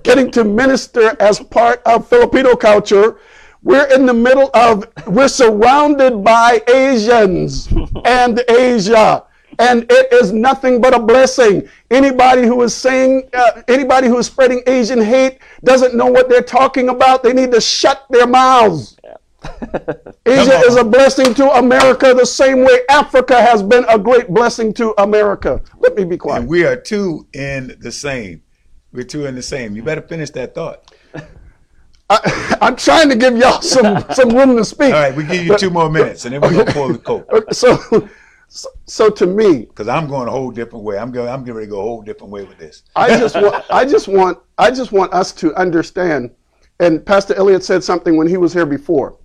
[0.03, 3.19] getting to minister as part of Filipino culture.
[3.63, 7.69] We're in the middle of, we're surrounded by Asians
[8.05, 9.25] and Asia.
[9.59, 11.69] And it is nothing but a blessing.
[11.91, 16.43] Anybody who is saying, uh, anybody who is spreading Asian hate doesn't know what they're
[16.43, 17.23] talking about.
[17.23, 18.97] They need to shut their mouths.
[20.27, 24.73] Asia is a blessing to America the same way Africa has been a great blessing
[24.75, 25.61] to America.
[25.79, 26.41] Let me be quiet.
[26.41, 28.43] And we are two in the same.
[28.93, 29.77] We're two in the same.
[29.77, 30.95] You better finish that thought.
[32.09, 34.95] I, I'm trying to give y'all some, some room to speak.
[34.95, 37.29] All right, we give you two more minutes, and then we're gonna pull the coat.
[37.53, 38.09] So,
[38.49, 40.99] so, so to me, Because I'm going a whole different way.
[40.99, 41.29] I'm going.
[41.29, 42.83] I'm getting ready to go a whole different way with this.
[42.95, 46.31] I just want, I just want, I just want us to understand.
[46.81, 49.19] And Pastor Elliott said something when he was here before.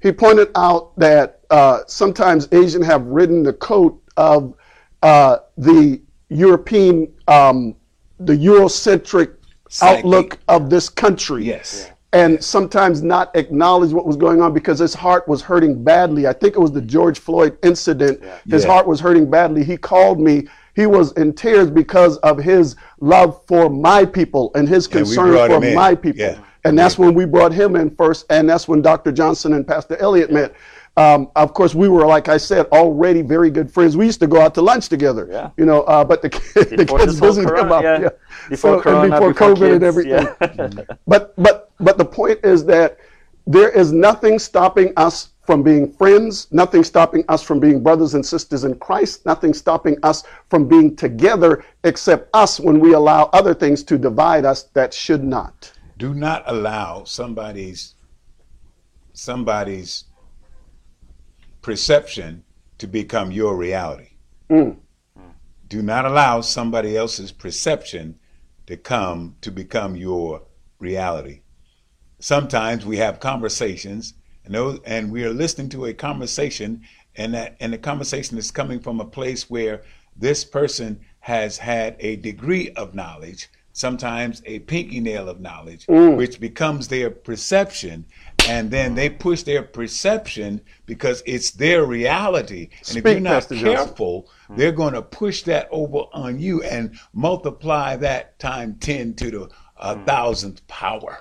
[0.00, 4.54] He pointed out that uh, sometimes Asian have ridden the coat of
[5.02, 7.74] uh, the European, um,
[8.20, 9.34] the Eurocentric
[9.68, 9.98] Psyche.
[9.98, 11.44] outlook of this country.
[11.44, 11.90] Yes.
[12.12, 16.26] And sometimes not acknowledge what was going on because his heart was hurting badly.
[16.26, 18.22] I think it was the George Floyd incident.
[18.48, 18.70] His Yeah.
[18.70, 19.62] heart was hurting badly.
[19.62, 20.48] He called me.
[20.74, 25.50] He was in tears because of his love for my people and his concern brought
[25.50, 26.20] for my people.
[26.20, 26.36] Yeah.
[26.64, 29.12] And that's when we brought him in first, and that's when Dr.
[29.12, 30.54] Johnson and Pastor Elliott met.
[30.98, 33.96] Um, of course, we were, like I said, already very good friends.
[33.96, 35.28] We used to go out to lunch together.
[35.30, 35.50] Yeah.
[35.56, 36.42] You know, uh, but the, kid,
[36.80, 37.82] the kids this whole busy them corona, up.
[37.84, 38.00] yeah.
[38.00, 38.08] Yeah.
[38.48, 40.26] Before So- and before before COVID and everything.
[40.80, 40.84] yeah.
[41.06, 42.98] But but but the point is that
[43.46, 48.26] there is nothing stopping us from being friends, nothing stopping us from being brothers and
[48.26, 53.54] sisters in Christ, nothing stopping us from being together except us when we allow other
[53.54, 55.72] things to divide us that should not.
[55.96, 57.94] Do not allow somebody's
[59.14, 60.04] somebody's
[61.62, 62.44] perception
[62.78, 64.10] to become your reality.
[64.50, 64.76] Mm.
[65.68, 68.18] Do not allow somebody else's perception
[68.66, 70.42] to come to become your
[70.78, 71.40] reality.
[72.20, 76.82] Sometimes we have conversations and those, and we are listening to a conversation
[77.16, 79.82] and that and the conversation is coming from a place where
[80.16, 85.84] this person has had a degree of knowledge, sometimes a pinky nail of knowledge,
[86.16, 88.06] which becomes their perception
[88.48, 92.70] and then they push their perception because it's their reality.
[92.88, 93.86] And if you're not Pastor Johnson.
[93.86, 99.30] careful, they're going to push that over on you and multiply that time 10 to
[99.30, 101.20] the uh, thousandth power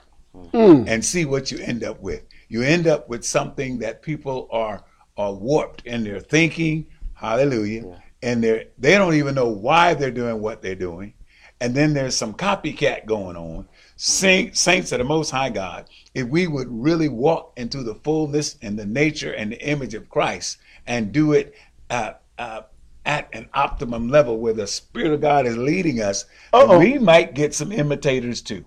[0.53, 2.23] and see what you end up with.
[2.47, 4.83] You end up with something that people are
[5.17, 6.85] are warped in their thinking.
[7.13, 8.01] Hallelujah.
[8.21, 11.13] And they they don't even know why they're doing what they're doing.
[11.59, 13.67] And then there's some copycat going on.
[13.97, 18.57] Saint, saints of the Most High God, if we would really walk into the fullness
[18.61, 21.55] and the nature and the image of Christ and do it
[21.89, 22.61] uh, uh,
[23.05, 26.77] at an optimum level where the Spirit of God is leading us, Uh-oh.
[26.77, 28.63] we might get some imitators too.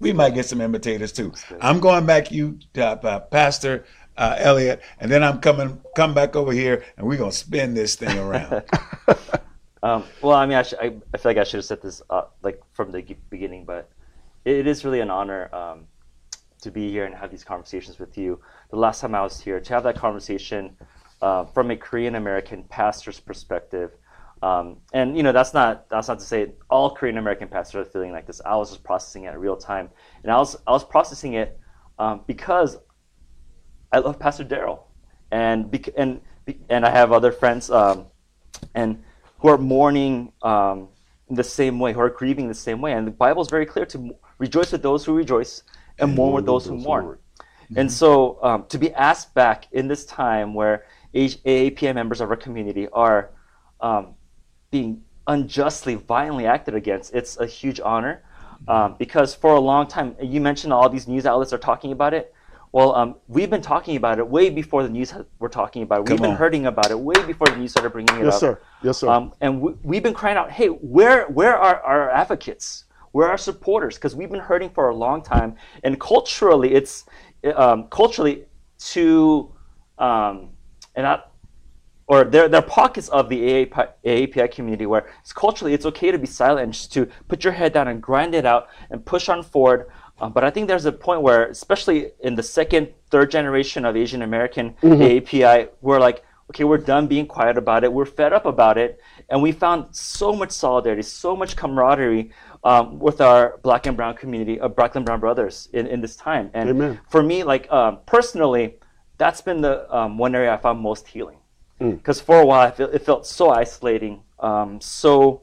[0.00, 1.32] We might get some imitators too.
[1.60, 3.84] I'm going back you, uh, uh, Pastor
[4.16, 7.96] uh, Elliot, and then I'm coming come back over here, and we're gonna spin this
[7.96, 8.62] thing around.
[9.84, 12.00] Um, well, I mean, I, sh- I, I feel like I should have set this
[12.08, 13.90] up like from the beginning, but
[14.46, 15.88] it, it is really an honor um,
[16.62, 18.40] to be here and have these conversations with you.
[18.70, 20.74] The last time I was here, to have that conversation
[21.20, 23.90] uh, from a Korean American pastor's perspective,
[24.42, 27.90] um, and you know, that's not that's not to say all Korean American pastors are
[27.90, 28.40] feeling like this.
[28.42, 29.90] I was just processing it in real time,
[30.22, 31.60] and I was I was processing it
[31.98, 32.78] um, because
[33.92, 34.84] I love Pastor Daryl,
[35.30, 36.22] and bec- and
[36.70, 38.06] and I have other friends, um,
[38.74, 39.02] and
[39.44, 40.88] who are mourning um,
[41.28, 42.92] in the same way, who are grieving the same way.
[42.94, 45.64] And the Bible is very clear to rejoice with those who rejoice,
[45.98, 47.18] and mourn with those who mourn.
[47.76, 52.36] And so um, to be asked back in this time where AAPI members of our
[52.36, 53.32] community are
[53.82, 54.14] um,
[54.70, 58.22] being unjustly, violently acted against, it's a huge honor.
[58.66, 62.14] Um, because for a long time, you mentioned all these news outlets are talking about
[62.14, 62.34] it.
[62.72, 66.00] Well, um, we've been talking about it way before the news were talking about it.
[66.02, 66.36] We've Come been on.
[66.38, 68.40] hearing about it way before the news started bringing it Yes, up.
[68.40, 68.60] sir.
[68.84, 69.08] Yes, sir.
[69.08, 72.84] Um, and we, we've been crying out, hey, where where are our advocates?
[73.12, 73.94] Where are our supporters?
[73.94, 77.06] Because we've been hurting for a long time, and culturally, it's
[77.56, 78.44] um, culturally
[78.92, 79.50] to
[79.98, 80.50] um,
[80.94, 81.32] and not
[82.06, 86.10] or there, there are pockets of the AAPI, AAPI community where it's culturally it's okay
[86.10, 89.02] to be silent and just to put your head down and grind it out and
[89.06, 89.86] push on forward.
[90.20, 93.96] Um, but I think there's a point where, especially in the second, third generation of
[93.96, 97.92] Asian American AAPI, we're like, okay, we're done being quiet about it.
[97.92, 102.30] We're fed up about it, and we found so much solidarity, so much camaraderie
[102.62, 106.16] um, with our Black and Brown community, uh, Black and Brown brothers in, in this
[106.16, 106.50] time.
[106.54, 107.00] And Amen.
[107.08, 108.76] for me, like um, personally,
[109.18, 111.38] that's been the um, one area I found most healing
[111.78, 115.42] because for a while I feel, it felt so isolating, um, so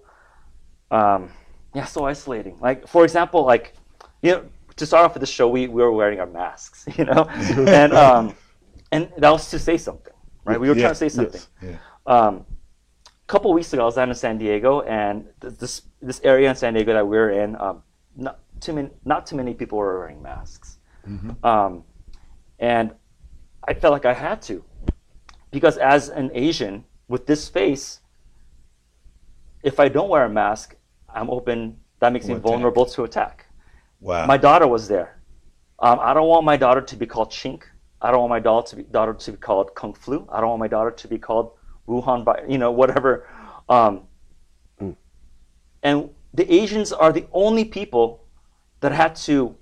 [0.90, 1.32] um,
[1.74, 2.58] yeah, so isolating.
[2.60, 3.74] Like for example, like
[4.22, 7.06] you know, to start off with the show, we, we were wearing our masks, you
[7.06, 8.36] know, and um,
[8.92, 10.11] and that was to say something,
[10.46, 10.60] right?
[10.60, 11.42] We were Yeah, trying to say something.
[11.62, 11.78] Yeah.
[12.06, 12.46] Um,
[13.06, 16.50] a couple weeks ago, I was down in San Diego, and th- this this area
[16.50, 17.84] in San Diego that we were in, um,
[18.16, 20.80] not too many not too many people were wearing masks,
[21.44, 21.84] um,
[22.60, 22.92] and
[23.68, 24.64] I felt like I had to,
[25.52, 28.02] because as an Asian with this face,
[29.64, 30.76] if I don't wear a mask,
[31.10, 31.78] I'm open.
[32.00, 33.46] That makes me To vulnerable to attack.
[34.00, 34.26] Wow.
[34.26, 35.22] My daughter was there.
[35.78, 37.64] Um, I don't want my daughter to be called chink.
[38.02, 40.28] I don't want my daughter to be, daughter to be called kung flu.
[40.32, 41.52] I don't want my daughter to be called
[41.88, 43.28] Wuhan, vi- you know, whatever.
[43.70, 44.08] Um,
[45.84, 48.24] And the Asians are the only people
[48.82, 49.56] that had to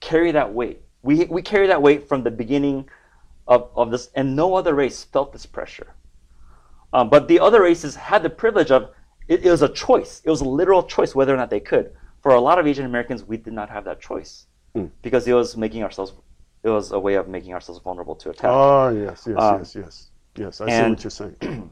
[0.00, 0.82] carry that weight.
[1.02, 2.88] We, we carry that weight from the beginning
[3.48, 5.94] of, of this, and no other race felt this pressure.
[6.92, 8.90] Um, but the other races had the privilege of
[9.28, 10.22] it, it was a choice.
[10.24, 11.92] It was a literal choice whether or not they could.
[12.20, 14.46] For a lot of Asian Americans, we did not have that choice
[15.02, 16.12] because it was making ourselves.
[16.62, 18.50] It was a way of making ourselves vulnerable to attack.
[18.50, 20.08] Oh, yes, yes, Um, yes, yes.
[20.36, 21.36] Yes, I see what you're saying.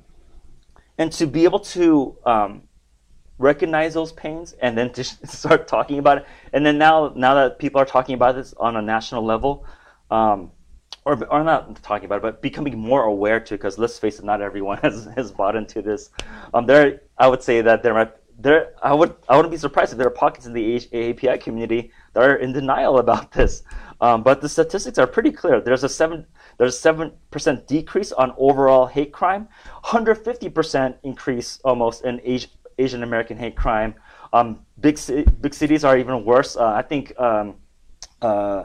[0.99, 2.63] and to be able to um,
[3.39, 7.59] recognize those pains and then to start talking about it and then now now that
[7.59, 9.65] people are talking about this on a national level
[10.11, 10.51] um,
[11.07, 14.25] or, or not talking about it but becoming more aware to because let's face it
[14.27, 16.11] not everyone has, has bought into this
[16.53, 19.93] um, there i would say that there might there i would i wouldn't be surprised
[19.93, 23.63] if there are pockets in the AAPI community that are in denial about this
[24.01, 26.27] um, but the statistics are pretty clear there's a seven
[26.61, 29.49] there's a seven percent decrease on overall hate crime,
[29.81, 32.21] 150 percent increase almost in
[32.77, 33.95] Asian, American hate crime.
[34.35, 35.01] Um, big
[35.41, 36.59] big cities are even worse.
[36.59, 37.55] Uh, I think um,
[38.21, 38.65] uh,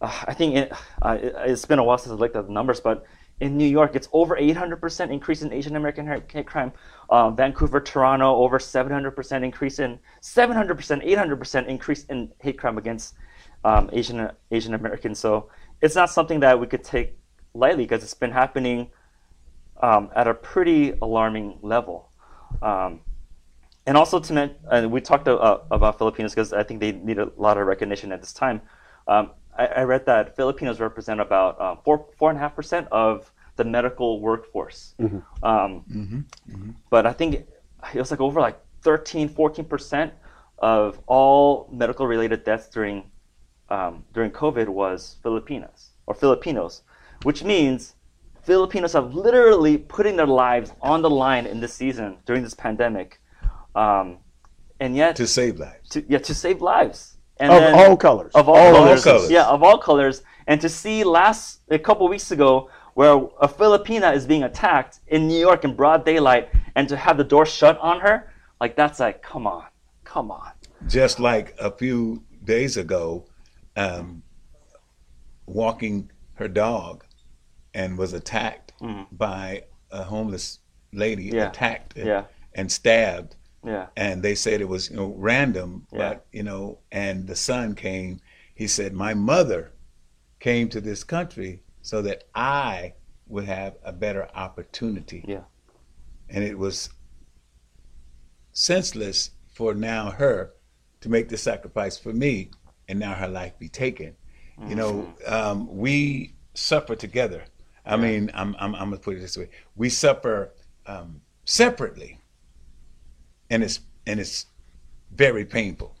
[0.00, 0.72] uh, I think it,
[1.02, 3.04] uh, it, it's been a while since I looked at the numbers, but
[3.40, 6.72] in New York, it's over 800 percent increase in Asian American hate crime.
[7.08, 12.58] Um, Vancouver, Toronto, over 700 percent increase in 700 percent, 800 percent increase in hate
[12.58, 13.14] crime against
[13.64, 15.18] um, Asian Asian Americans.
[15.18, 15.50] So
[15.80, 17.16] it's not something that we could take
[17.54, 18.90] lightly because it's been happening
[19.82, 22.10] um, at a pretty alarming level.
[22.62, 23.00] Um,
[23.86, 27.30] and also to and we talked uh, about Filipinos because I think they need a
[27.36, 28.60] lot of recognition at this time.
[29.08, 32.86] Um, I, I read that Filipinos represent about uh, four four and a half percent
[32.92, 34.94] of the medical workforce.
[35.42, 36.24] Um,
[36.90, 37.48] But I think it
[37.94, 40.12] was like over like 13, 14 percent
[40.58, 43.10] of all medical related deaths during
[43.68, 46.82] um, during COVID was Filipinas or Filipinos,
[47.22, 47.94] which means
[48.42, 53.20] Filipinos have literally putting their lives on the line in this season during this pandemic,
[53.74, 54.18] um,
[54.80, 55.88] and yet to save lives.
[55.90, 57.09] to yeah to save lives
[57.40, 58.32] and Of all colors.
[58.34, 59.02] of all, All colors.
[59.04, 59.30] colors.
[59.30, 64.14] yeah of all colors and to see last a couple weeks ago where a Filipina
[64.14, 67.78] is being attacked in New York in broad daylight and to have the door shut
[67.78, 69.64] on her like that's like come on
[70.04, 70.50] come on
[70.86, 73.26] Just like a few days ago,
[73.76, 74.22] um,
[75.46, 77.04] walking her dog
[77.74, 78.72] and was attacked
[79.12, 80.58] by a homeless
[80.92, 81.24] lady.
[81.24, 81.48] Yeah.
[81.48, 82.24] attacked Yeah.
[82.54, 83.36] and stabbed.
[83.64, 83.86] Yeah.
[83.96, 85.98] And they said it was you know random Yeah.
[85.98, 88.20] but you know and the son came
[88.54, 89.72] he said my mother
[90.38, 92.94] came to this country so that i
[93.26, 95.24] would have a better opportunity.
[95.26, 95.44] Yeah.
[96.28, 96.90] and it was
[98.52, 100.52] senseless for now her
[101.00, 102.50] to make the sacrifice for me
[102.88, 104.16] and now her life be taken.
[104.68, 107.44] You know um, we suffer together.
[107.86, 109.48] I mean I'm, I'm, I'm gonna put it this way.
[109.74, 110.52] We suffer
[110.86, 112.19] um, separately
[113.50, 114.46] and it's and it's
[115.14, 115.94] very painful.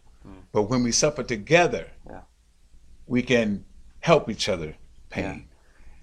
[0.52, 2.22] But when we suffer together, Yeah.
[3.06, 3.64] we can
[4.00, 4.74] help each other
[5.08, 5.48] pain.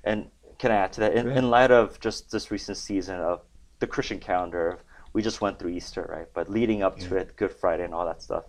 [0.03, 1.13] And can I add to that?
[1.15, 3.41] In, in light of just this recent season of
[3.79, 4.79] the Christian calendar,
[5.13, 6.27] we just went through Easter, right?
[6.33, 8.45] But leading up to it, Good Friday and all that stuff,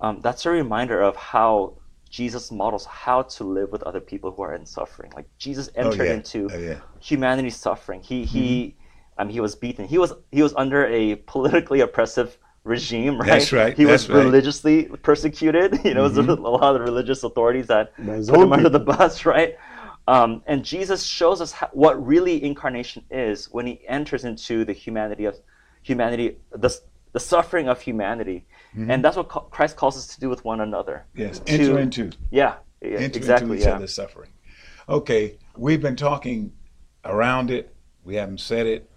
[0.00, 1.74] um, that's a reminder of how
[2.08, 5.12] Jesus models how to live with other people who are in suffering.
[5.14, 6.14] Like Jesus Oh, entered yeah.
[6.14, 6.80] into Oh, yeah.
[7.00, 8.00] humanity's suffering.
[8.02, 8.76] He he,
[9.18, 9.86] I mean, he was beaten.
[9.86, 13.26] He was he was under a politically oppressive regime, right?
[13.26, 14.24] That's right, He was right.
[14.24, 15.80] religiously persecuted.
[15.84, 18.52] You know, it was a lot of the religious authorities that By his put him
[18.52, 19.56] under the bus, right?
[20.06, 24.72] Um, and Jesus shows us how, what really incarnation is when he enters into the
[24.72, 25.36] humanity of
[25.82, 26.70] humanity, the
[27.12, 28.44] the suffering of humanity,
[28.76, 28.90] Mm-hmm.
[28.90, 31.06] and that's what ca- Christ calls us to do with one another.
[31.14, 31.38] Yes.
[31.38, 33.46] To- Enter into Yeah, yeah, enter exactly.
[33.52, 33.76] into each Yeah.
[33.76, 34.28] other's suffering.
[34.90, 36.52] Okay, we've been talking
[37.06, 37.74] around it.
[38.04, 38.90] We haven't said it.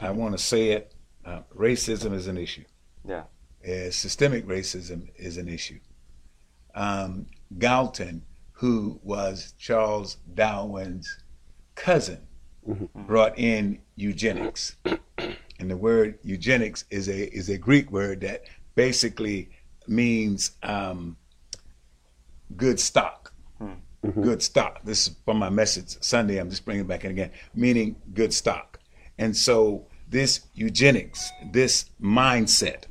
[0.00, 0.94] I want to say it.
[1.24, 2.64] Uh, racism is an issue.
[3.06, 3.24] Yeah.
[3.64, 5.80] Uh, systemic racism is an issue.
[6.74, 7.26] Um,
[7.58, 8.22] Galton,
[8.52, 11.18] who was Charles Darwin's
[11.74, 12.20] cousin,
[12.94, 19.50] brought in eugenics, and the word eugenics is a is a Greek word that basically
[19.86, 21.16] means um,
[22.56, 23.32] good stock.
[24.22, 24.80] Good stock.
[24.84, 26.38] This is from my message Sunday.
[26.38, 28.67] I'm just bringing it back in again, meaning good stock.
[29.18, 32.84] And so this eugenics, this mindset,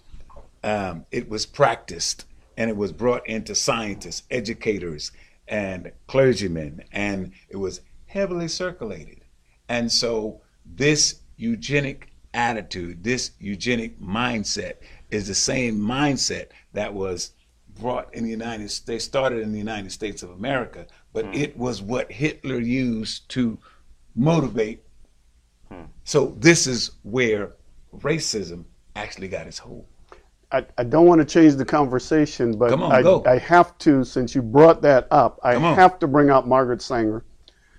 [0.63, 2.25] um, it was practiced
[2.57, 5.11] and it was brought into scientists, educators,
[5.47, 9.21] and clergymen, and it was heavily circulated.
[9.69, 14.75] And so this eugenic attitude, this eugenic mindset
[15.09, 17.32] is the same mindset that was
[17.80, 21.55] brought in the United States, they started in the United States of America, but it
[21.57, 23.57] was what Hitler used to
[24.15, 24.84] motivate.
[26.03, 27.53] So this is where
[27.97, 28.65] racism
[28.95, 29.86] actually got its hold.
[30.51, 33.32] I, I don't want to change the conversation, but on, I.
[33.34, 37.26] I have to, since you brought that up, I have to bring up Margaret Sanger.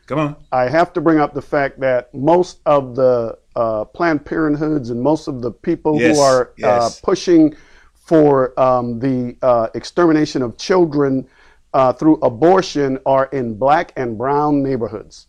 [0.06, 0.36] Come on.
[0.52, 5.00] I have to bring up the fact that most of the uh, Planned Parenthoods and
[5.00, 6.98] most of the people Yes, who are yes.
[6.98, 7.54] uh, pushing
[7.94, 11.26] for um, the uh, extermination of children
[11.74, 15.26] uh, through abortion are in black and brown neighborhoods.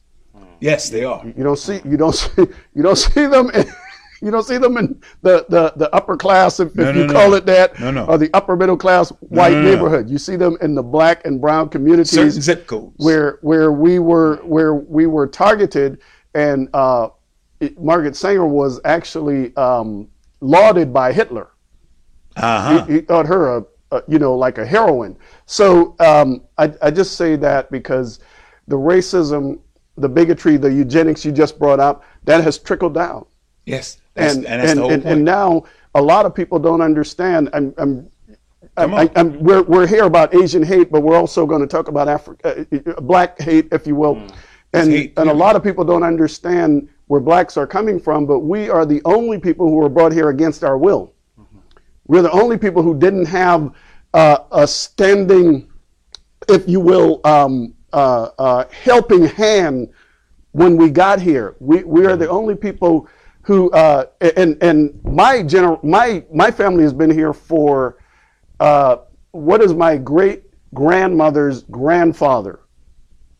[0.60, 1.24] Yes, they are.
[1.26, 3.66] You don't see you don't see you don't see them in,
[4.22, 7.07] you don't see them in the, the, the upper class if, No, if no, you
[7.07, 7.14] no.
[7.14, 8.05] call it that No, no.
[8.05, 10.10] or the upper middle class white neighborhood.
[10.10, 12.93] You see them in the black and brown communities Certain zip codes.
[12.97, 15.99] where where we were where we were targeted
[16.36, 17.10] and uh,
[17.62, 20.10] it- Margaret Sanger was actually um,
[20.41, 21.51] lauded by Hitler.
[22.36, 22.86] Uh-huh.
[22.86, 25.18] He thought her a, a you know like a heroine.
[25.45, 28.20] So um, I, I just say that because
[28.68, 29.60] the racism,
[30.01, 33.25] the bigotry, the eugenics you just brought up, that has trickled down
[33.69, 33.97] Yes.
[34.15, 35.63] And and, and, and, now
[35.95, 37.49] a lot of people don't understand.
[37.53, 38.11] I'm, I'm,
[38.75, 39.09] I.
[39.15, 42.65] I'm, we're, we're here about Asian hate, but we're also going to talk about Africa,
[42.71, 44.21] uh, black hate, if you will.
[44.73, 48.39] And, hate, and a lot of people don't understand where blacks are coming from, but
[48.39, 51.13] we are the only people who were brought here against our will.
[52.07, 53.71] We're the only people who didn't have
[54.13, 55.71] uh, a standing,
[56.49, 59.89] if you will, um, uh, uh, helping hand
[60.51, 61.55] when we got here.
[61.59, 63.07] We, we are the only people
[63.41, 67.97] who, uh, and, and my, gener- my, my family has been here for
[68.59, 68.97] uh,
[69.31, 72.61] what is my great grandmother's grandfather?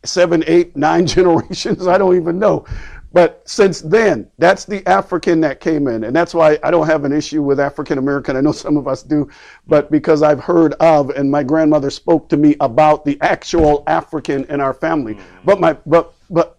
[0.04, 1.86] Seven, eight, nine generations?
[1.86, 2.64] I don't even know.
[3.12, 6.04] But since then, that's the African that came in.
[6.04, 8.36] And that's why I don't have an issue with African American.
[8.36, 9.28] I know some of us do,
[9.66, 14.44] but because I've heard of and my grandmother spoke to me about the actual African
[14.44, 15.14] in our family.
[15.14, 15.44] Mm-hmm.
[15.44, 16.58] But my, but, but,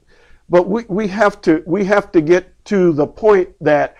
[0.49, 3.95] but we, we have to, we have to get to the point that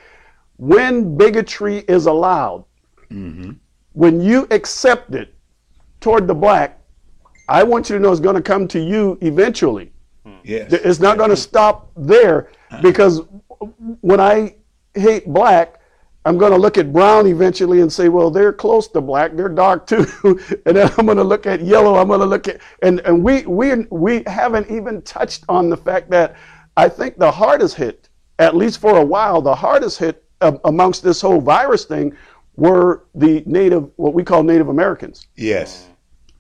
[0.57, 2.65] when bigotry is allowed,
[3.09, 3.51] mm-hmm.
[3.93, 5.33] when you accept it
[6.01, 6.79] toward the black,
[7.47, 9.91] I want you to know it's going to come to you eventually.
[10.43, 10.71] Yes.
[10.71, 12.49] It's not going to stop there
[12.81, 13.21] because
[14.01, 14.55] when I
[14.93, 15.79] hate black,
[16.23, 19.49] I'm going to look at brown eventually and say, well, they're close to black, they're
[19.49, 20.05] dark too,
[20.65, 21.95] and then I'm going to look at yellow.
[21.95, 25.77] I'm going to look at and and we we we haven't even touched on the
[25.77, 26.35] fact that
[26.77, 31.21] I think the hardest hit, at least for a while, the hardest hit amongst this
[31.21, 32.15] whole virus thing
[32.55, 35.27] were the native, what we call Native Americans.
[35.35, 35.87] yes.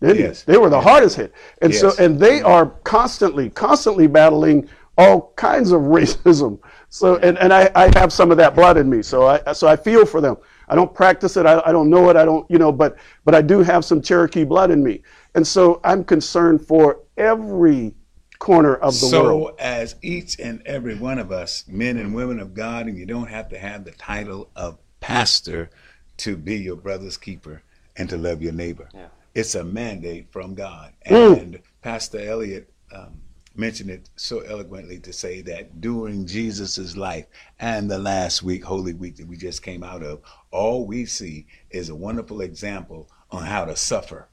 [0.01, 0.39] The Indians.
[0.39, 0.43] Yes.
[0.43, 1.33] They were the hardest hit.
[1.61, 1.99] And so Yes.
[1.99, 2.47] and they mm-hmm.
[2.47, 6.59] are constantly, constantly battling all kinds of racism.
[6.89, 9.01] So and, and I, I have some of that blood in me.
[9.01, 10.37] So I so I feel for them.
[10.67, 13.35] I don't practice it, I, I don't know it, I don't, you know, but but
[13.35, 15.01] I do have some Cherokee blood in me.
[15.35, 17.93] And so I'm concerned for every
[18.39, 19.49] corner of the so world.
[19.49, 23.05] So, as each and every one of us, men and women of God, and you
[23.05, 25.69] don't have to have the title of pastor
[26.17, 27.63] to be your brother's keeper
[27.95, 28.89] and to love your neighbor.
[28.93, 29.07] Yeah.
[29.33, 30.93] It's a mandate from God.
[31.05, 33.21] And Pastor Elliott um,
[33.55, 37.27] mentioned it so eloquently to say that during Jesus's life
[37.59, 40.21] and the last week, Holy Week that we just came out of,
[40.51, 44.27] all we see is a wonderful example on how to suffer.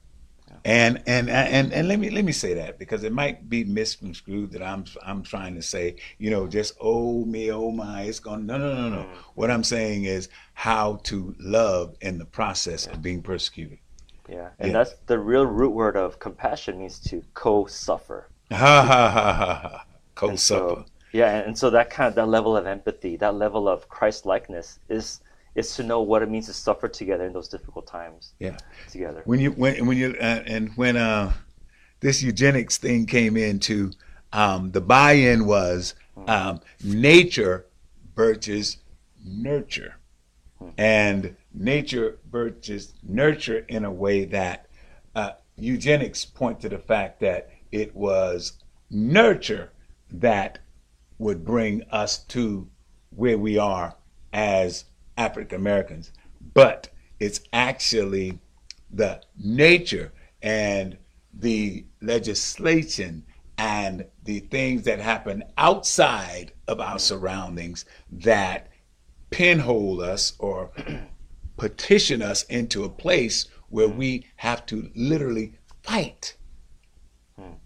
[0.65, 4.51] And, and and and let me let me say that because it might be misconstrued
[4.51, 8.45] that I'm I'm trying to say you know just oh me oh my it's gone.
[8.45, 9.09] No no no no.
[9.35, 13.77] What I'm saying is how to love in the process of being persecuted
[14.29, 14.73] Yeah, and Yeah.
[14.73, 18.29] that's the real root word of compassion means to co-suffer.
[18.51, 20.37] ha ha ha ha ha Co-suffer.
[20.37, 24.25] so, yeah, and, so that kind of that level of empathy, that level of Christ
[24.25, 25.21] likeness, is
[25.55, 28.55] is to know what it means to suffer together in those difficult times yeah
[28.87, 29.23] together.
[29.25, 31.33] when you when when you uh, and when uh
[32.01, 33.91] this eugenics thing came into
[34.31, 35.95] um the buy-in was
[36.27, 37.65] um nature
[38.15, 38.77] versus
[39.25, 39.95] nurture
[40.77, 44.67] and nature versus nurture in a way that
[45.15, 48.53] uh, eugenics point to the fact that it was
[48.89, 49.71] nurture
[50.11, 50.59] that
[51.17, 52.67] would bring us to
[53.15, 53.95] where we are
[54.33, 54.85] as
[55.17, 56.11] African Americans,
[56.53, 56.89] but
[57.19, 58.39] it's actually
[58.91, 60.97] the nature and
[61.33, 63.25] the legislation
[63.57, 68.69] and the things that happen outside of our surroundings that
[69.29, 70.71] pinhole us or
[71.57, 75.53] petition us into a place where we have to literally
[75.83, 76.35] fight.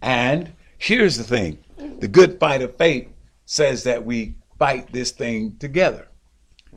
[0.02, 1.60] And here's the thing
[2.00, 3.10] the good fight of faith
[3.46, 6.08] says that we fight this thing together.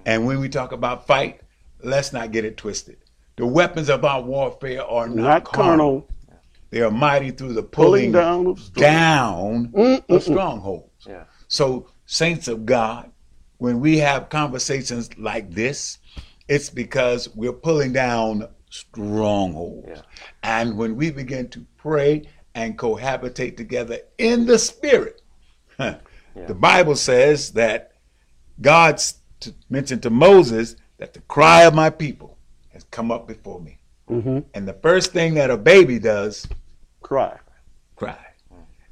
[0.05, 1.41] And when we talk about fight,
[1.82, 2.99] let's not get it twisted.
[3.37, 6.09] The weapons of our warfare are not, Not carnal,
[6.70, 11.07] They are mighty through the pulling pulling, down of strong- down of strongholds.
[11.07, 11.24] Yeah.
[11.49, 13.11] So, saints of God,
[13.59, 15.99] when we have conversations like this,
[16.49, 19.89] it's because we're pulling down strongholds.
[19.89, 20.03] Yeah.
[20.43, 22.23] And when we begin to pray
[22.55, 25.23] and cohabitate together in the spirit,
[25.77, 25.99] huh,
[26.47, 27.93] the Bible says that
[28.61, 32.39] God's t- mentioned to Moses that the cry of my people
[32.73, 33.79] has come up before me.
[34.09, 34.45] Mhm.
[34.55, 36.47] And the first thing that a baby does
[37.03, 37.39] Cry.
[37.97, 38.19] cry.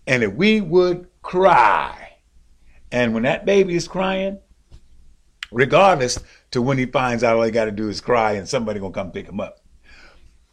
[0.06, 2.16] And if we would cry,
[2.92, 4.38] and when that baby is crying,
[5.54, 6.18] regardless
[6.50, 8.92] to when he finds out all he got to do is cry and somebody gonna
[8.92, 9.60] come pick him up.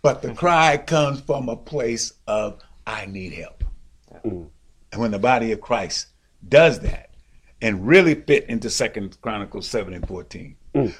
[0.01, 3.63] But the cry comes from a place of I need help.
[4.25, 4.47] Mm.
[4.91, 6.07] And when the body of Christ
[6.47, 7.09] does that
[7.61, 10.55] and really fit into Second Chronicles 7 and 14,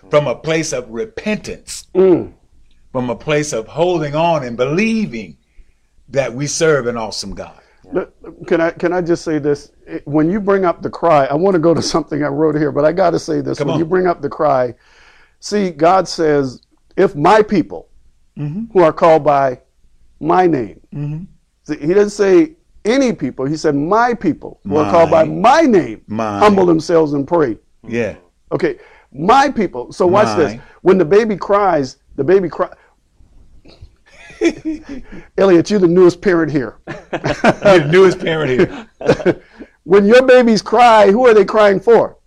[0.10, 2.34] from a place of repentance, Mm.
[2.91, 5.38] from a place of holding on and believing
[6.10, 7.61] that we serve an awesome God.
[8.47, 9.71] Can I can I just say this?
[10.05, 12.71] When you bring up the cry, I want to go to something I wrote here,
[12.71, 13.57] but I got to say this.
[13.57, 13.79] Come when on.
[13.79, 14.73] you bring up the cry,
[15.39, 16.61] see, God says,
[16.95, 17.89] "If my people,
[18.37, 18.71] Mhm.
[18.71, 19.59] who are called by
[20.19, 21.27] my name," Mhm.
[21.63, 23.45] See, he doesn't say any people.
[23.45, 26.39] He said, "My people, who are called by my name, Mine.
[26.39, 28.15] humble themselves and pray." Yeah.
[28.51, 28.77] Okay,
[29.13, 29.91] my people.
[29.91, 30.59] So watch this.
[30.81, 32.69] When the baby cries, the baby cry.
[35.37, 36.77] Elliot, you're the newest parent here.
[36.87, 39.41] You're the newest parent here.
[39.83, 42.17] when your babies cry, who are they crying for?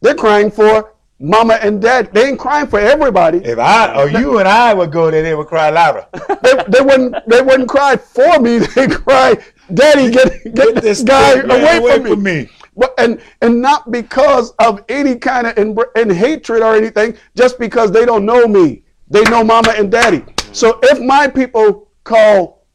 [0.00, 2.12] They're crying for mama and dad.
[2.12, 3.38] They ain't crying for everybody.
[3.38, 6.06] If I or you and I would go there, they would cry louder.
[6.42, 7.14] They, they wouldn't.
[7.28, 8.58] They wouldn't cry for me.
[8.58, 9.36] They cry,
[9.72, 12.48] "Daddy, get get this guy man away, from, me.
[12.76, 17.58] But, and and not because of any kind of in, in hatred or anything, just
[17.58, 18.82] because they don't know me.
[19.08, 20.24] They know mama and daddy.
[20.52, 22.66] So if my people call,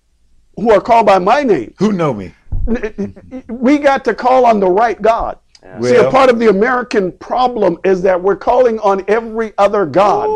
[0.56, 2.34] who are called by my name, Who know me?
[3.48, 5.40] we got to call on the right God.
[5.84, 10.28] See, a part of the American problem is that we're calling on every other God.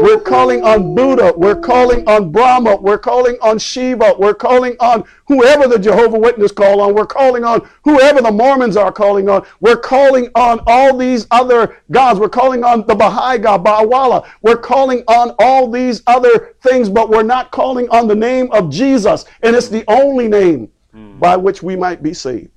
[0.00, 1.32] We're calling on Buddha.
[1.36, 2.76] We're calling on Brahma.
[2.76, 4.14] We're calling on Shiva.
[4.16, 6.94] We're calling on whoever the Jehovah Witness call on.
[6.94, 9.44] We're calling on whoever the Mormons are calling on.
[9.58, 12.20] We're calling on all these other gods.
[12.20, 14.28] We're calling on the Baha'i God, Baha'u'llah.
[14.42, 18.70] We're calling on all these other things, but we're not calling on the name of
[18.70, 19.24] Jesus.
[19.42, 20.70] And it's the only name
[21.18, 22.50] by which we might be saved.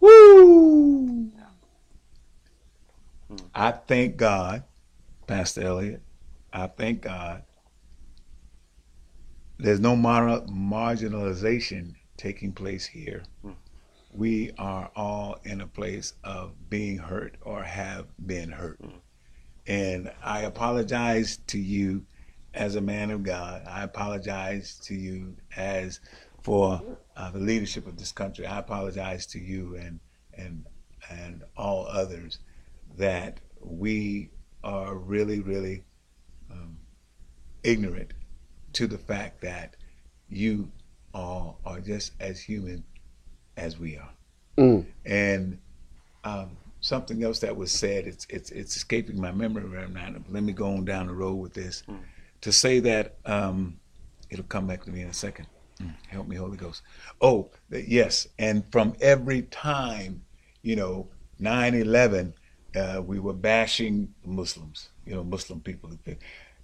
[0.00, 1.30] Woo!
[3.54, 4.64] I thank God,
[5.26, 6.02] Pastor Elliott.
[6.52, 7.44] I thank God.
[9.58, 13.22] There's no mar- marginalization taking place here.
[14.12, 18.80] We are all in a place of being hurt or have been hurt.
[19.66, 22.06] And I apologize to you
[22.54, 23.62] as a man of God.
[23.66, 26.00] I apologize to you as
[26.42, 26.82] for
[27.20, 28.46] uh, the leadership of this country.
[28.46, 30.00] I apologize to you and
[30.34, 30.64] and
[31.10, 32.38] and all others
[32.96, 34.30] that we
[34.64, 35.84] are really really
[36.50, 36.78] um,
[37.62, 38.12] ignorant
[38.72, 39.76] to the fact that
[40.28, 40.70] you
[41.12, 42.84] are, are just as human
[43.56, 44.12] as we are.
[44.56, 44.86] Mm.
[45.04, 45.58] And
[46.24, 50.14] um, something else that was said, it's, it's, it's escaping my memory right now.
[50.28, 51.82] Let me go on down the road with this.
[52.42, 53.80] To say that, um,
[54.30, 55.46] it'll come back to me in a second.
[55.80, 56.82] Mm, Help me, Holy Ghost.
[57.20, 58.26] Oh, yes.
[58.38, 60.22] And from every time,
[60.62, 61.08] you know,
[61.38, 62.34] 9 11,
[62.76, 65.90] uh, we were bashing Muslims, you know, Muslim people.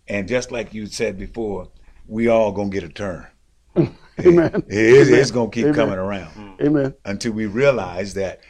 [0.09, 1.69] And just like you said before,
[2.07, 3.27] we all gonna get a turn.
[3.79, 4.65] Amen.
[4.69, 5.21] It is, Amen.
[5.21, 5.75] it's gonna keep Amen.
[5.75, 6.95] coming around Amen.
[7.05, 8.41] until we realize that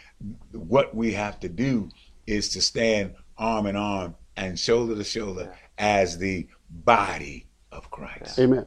[0.52, 1.88] what we have to do
[2.26, 8.38] is to stand arm in arm and shoulder to shoulder as the body of Christ.
[8.38, 8.66] Amen.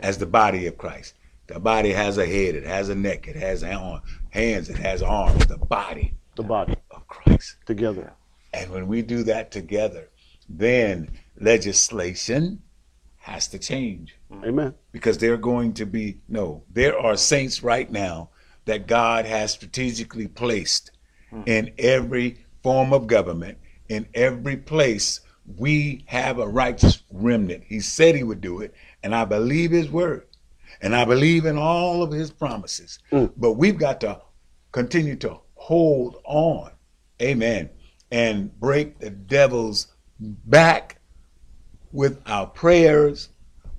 [0.00, 1.14] As the body of Christ.
[1.52, 5.46] The body has a head, it has a neck, it has hands, it has arms.
[5.46, 7.56] The body The body of Christ.
[7.66, 8.14] together.
[8.54, 10.08] And when we do that together,
[10.48, 12.62] then legislation
[13.18, 14.74] has to change Amen.
[14.92, 18.30] because they're going to be no there are saints right now
[18.64, 20.90] that god has strategically placed
[21.30, 21.42] hmm.
[21.46, 25.20] in every form of government in every place
[25.56, 28.74] we have a righteous remnant he said he would do it
[29.04, 30.26] and i believe his word
[30.82, 32.98] and i believe in all of his promises.
[33.12, 33.32] Mm.
[33.36, 34.20] But we've got to
[34.72, 36.72] continue to hold on.
[37.20, 37.70] Amen.
[38.10, 39.86] And break the devil's
[40.18, 41.00] back
[41.92, 43.28] with our prayers,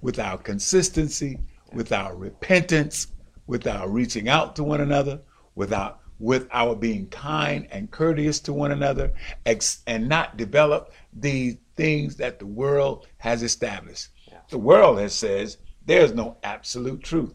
[0.01, 1.39] with our consistency,
[1.73, 3.07] with our repentance,
[3.47, 5.19] with our reaching out to one another,
[5.55, 9.11] without with our being kind and courteous to one another,
[9.45, 14.07] ex- and not develop the things that the world has established.
[14.49, 17.33] The world has says there's no absolute truth.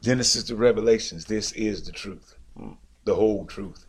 [0.00, 2.34] Genesis to Revelations, this is the truth,
[3.04, 3.86] the whole truth,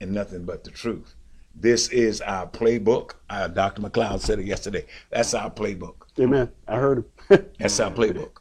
[0.00, 1.14] and nothing but the truth.
[1.54, 3.12] This is our playbook.
[3.28, 3.82] Uh, Dr.
[3.82, 4.86] McLeod said it yesterday.
[5.10, 6.02] That's our playbook.
[6.20, 6.50] Amen.
[6.68, 7.46] I heard him.
[7.58, 8.36] That's our playbook.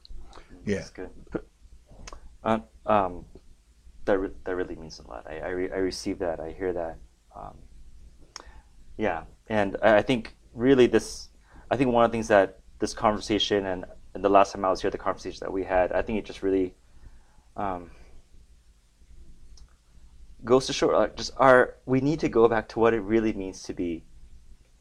[0.66, 0.78] Yeah.
[0.78, 1.10] That's good.
[2.43, 3.26] Uh, um,
[4.06, 5.26] that re- that really means a lot.
[5.28, 6.39] I I, re- I receive that.
[6.39, 6.98] I hear that.
[7.36, 7.56] Um,
[8.98, 11.30] yeah, and I I think really this.
[11.70, 14.69] I think one of the things that this conversation and, and the last time I
[14.69, 16.73] was here, the conversation that we had, I think it just really
[17.55, 17.91] um,
[20.43, 23.34] goes to show uh, just our we need to go back to what it really
[23.34, 24.03] means to be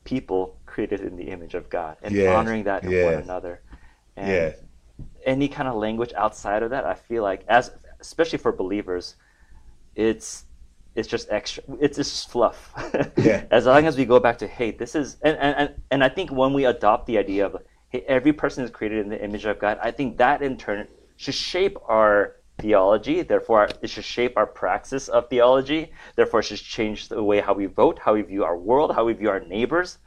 [0.04, 3.24] people created in the image of God and Yes, honoring that in one yes.
[3.24, 3.62] another.
[4.16, 4.56] And Yes.
[5.24, 9.16] any kind of language outside of that, I feel like as especially for believers,
[9.94, 10.44] it's
[10.94, 11.62] it's just extra.
[11.80, 12.72] It's just fluff.
[13.18, 13.44] Yeah.
[13.50, 16.08] as long as we go back to hey, this is and, and and and I
[16.08, 17.56] think when we adopt the idea of
[18.06, 21.34] every person is created in the image of God, I think that in turn should
[21.34, 23.22] shape our theology.
[23.22, 25.92] Therefore, it should shape our praxis of theology.
[26.14, 29.04] Therefore, it should change the way how we vote, how we view our world, how
[29.04, 29.98] we view our neighbors,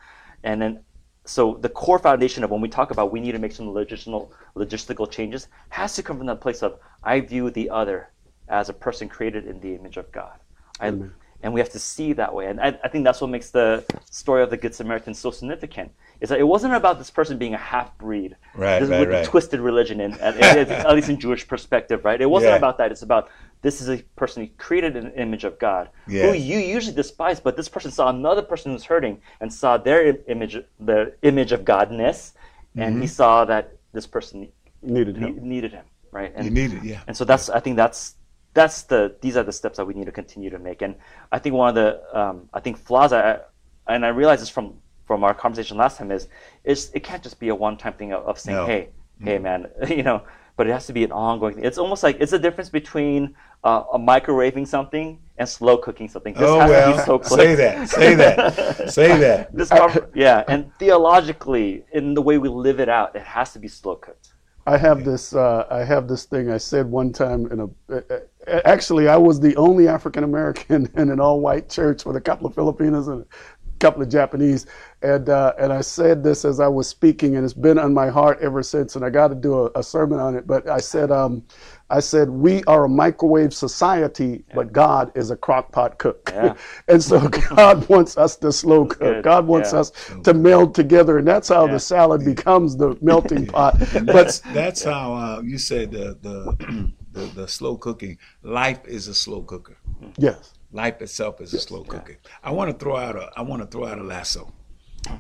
[0.44, 0.84] and then
[1.26, 4.32] so the core foundation of when we talk about we need to make some logistical
[4.56, 8.10] logistical changes has to come from that place of I view the other
[8.48, 10.40] as a person created in the image of God.
[10.80, 10.94] I,
[11.42, 12.48] and we have to see that way.
[12.48, 15.92] And I, I think that's what makes the story of the Good Samaritan so significant.
[16.20, 19.10] Is that it wasn't about this person being a half breed, Right, this, right, with
[19.10, 19.26] right.
[19.26, 20.38] twisted religion, and at,
[20.70, 22.20] at, least in Jewish perspective, right?
[22.20, 22.58] It wasn't Yeah.
[22.58, 22.92] about that.
[22.92, 23.30] It's about
[23.62, 26.28] this is a person who created an image of God, Yeah.
[26.28, 30.18] who you usually despise, but this person saw another person who's hurting and saw their
[30.28, 32.34] image, the image of Godness,
[32.76, 33.02] and Mm-hmm.
[33.02, 34.50] he saw that this person
[34.82, 35.50] Needed ne- him.
[35.50, 36.32] needed him, right?
[36.36, 37.02] And, You need it, yeah.
[37.08, 38.16] and so that's I think that's
[38.54, 40.82] that's the these are the steps that we need to continue to make.
[40.82, 40.96] And
[41.32, 43.40] I think one of the um, I think flaws I
[43.88, 44.76] and I realize this from
[45.06, 46.28] from our conversation last time is
[46.64, 48.66] is it can't just be a one time thing of, of saying No.
[48.66, 48.90] hey
[49.22, 50.24] hey man you know
[50.60, 51.64] but it has to be an ongoing thing.
[51.64, 53.34] It's almost like it's a difference between
[53.64, 56.34] uh, a microwaving something and slow cooking something.
[56.34, 56.68] This Oh has
[57.06, 59.56] to well, be so say that, say that, say that.
[59.56, 59.72] This
[60.14, 63.96] yeah, and theologically, in the way we live it out, it has to be slow
[63.96, 64.29] cooked.
[64.70, 65.34] I have this.
[65.34, 68.68] Uh, I have this thing I said one time in a.
[68.68, 72.54] Actually, I was the only African American in an all-white church with a couple of
[72.54, 74.68] Filipinos and a couple of Japanese,
[75.02, 78.10] and uh, and I said this as I was speaking, and it's been on my
[78.10, 78.96] heart ever since.
[78.96, 80.46] And I got to do a, a sermon on it.
[80.46, 81.44] But I said, um,
[81.92, 86.54] I said we are a microwave society, but God is a crock pot cook, Yeah.
[86.88, 89.00] and so God wants us to slow cook.
[89.00, 89.24] good.
[89.24, 89.80] God wants Yeah.
[89.80, 89.92] us
[90.24, 91.74] to meld together, and that's how Yeah.
[91.74, 93.80] the salad becomes the melting pot.
[93.80, 98.18] But that's that's how uh, you said the the, the the slow cooking.
[98.44, 99.78] Life is a slow cooker.
[100.18, 100.54] yes.
[100.72, 102.18] Life itself is a slow cooker.
[102.44, 104.54] I want to throw out a I want to throw out a lasso,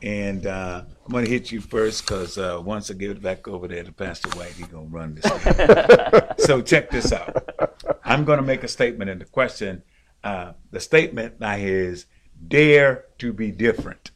[0.01, 3.47] and uh, I'm going to hit you first because uh, once I give it back
[3.47, 5.25] over there to Pastor White, he's going to run this.
[6.45, 7.36] so check this out.
[8.03, 9.84] I'm going to make a statement, and the question,
[10.23, 12.05] uh, the statement now is
[12.47, 14.11] dare to be different.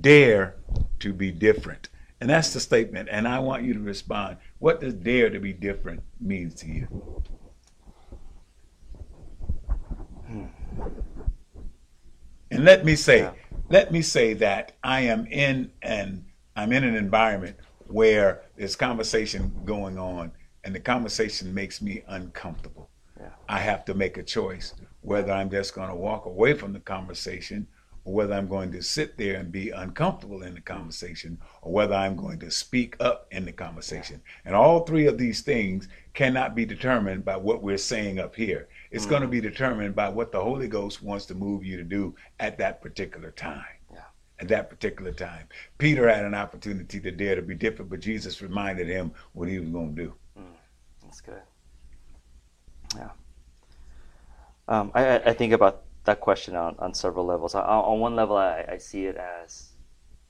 [0.00, 0.56] Dare
[1.00, 1.88] to be different.
[2.20, 3.08] And that's the statement.
[3.10, 7.22] And I want you to respond What does dare to be different means to you?
[12.50, 13.28] And let me say.
[13.72, 17.56] Let me say that I am in an I'm in an environment
[17.86, 20.30] where there's conversation going on,
[20.62, 22.90] and the conversation makes me uncomfortable.
[23.18, 23.30] Yeah.
[23.48, 26.80] I have to make a choice whether I'm just going to walk away from the
[26.80, 27.66] conversation
[28.04, 31.94] or whether I'm going to sit there and be uncomfortable in the conversation or whether
[31.94, 34.20] I'm going to speak up in the conversation.
[34.44, 38.68] And all three of these things cannot be determined by what we're saying up here.
[38.92, 41.82] It's going to be determined by what the Holy Ghost wants to move you to
[41.82, 43.64] do at that particular time.
[43.92, 44.00] Yeah.
[44.38, 45.48] At that particular time.
[45.78, 49.58] Peter had an opportunity to dare to be different, but Jesus reminded him what he
[49.58, 50.14] was going to do.
[51.02, 51.40] That's good.
[52.96, 53.10] Yeah.
[54.68, 57.54] Um, I, I- think about that question on, on several levels.
[57.54, 59.72] On, on one level, I, I see it as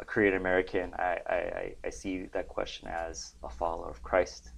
[0.00, 0.94] a Korean American.
[0.94, 4.50] I, I, I- I see that question as a follower of Christ.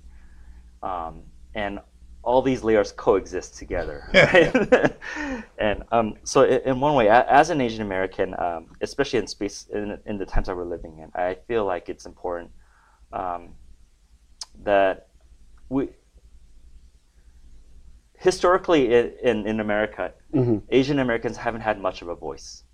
[0.83, 1.23] Um,
[1.55, 1.79] and
[2.25, 4.09] all these layers coexist together.
[4.15, 5.43] Right?
[5.59, 9.99] and um, so, in, one way, as an Asian American, um, especially in space in,
[10.07, 12.51] in the times that we're living in, I feel like it's important
[13.13, 13.51] um,
[14.65, 15.09] that
[15.69, 15.89] we
[18.19, 20.63] historically in, in, America, Mhm.
[20.71, 22.65] Asian Americans haven't had much of a voice.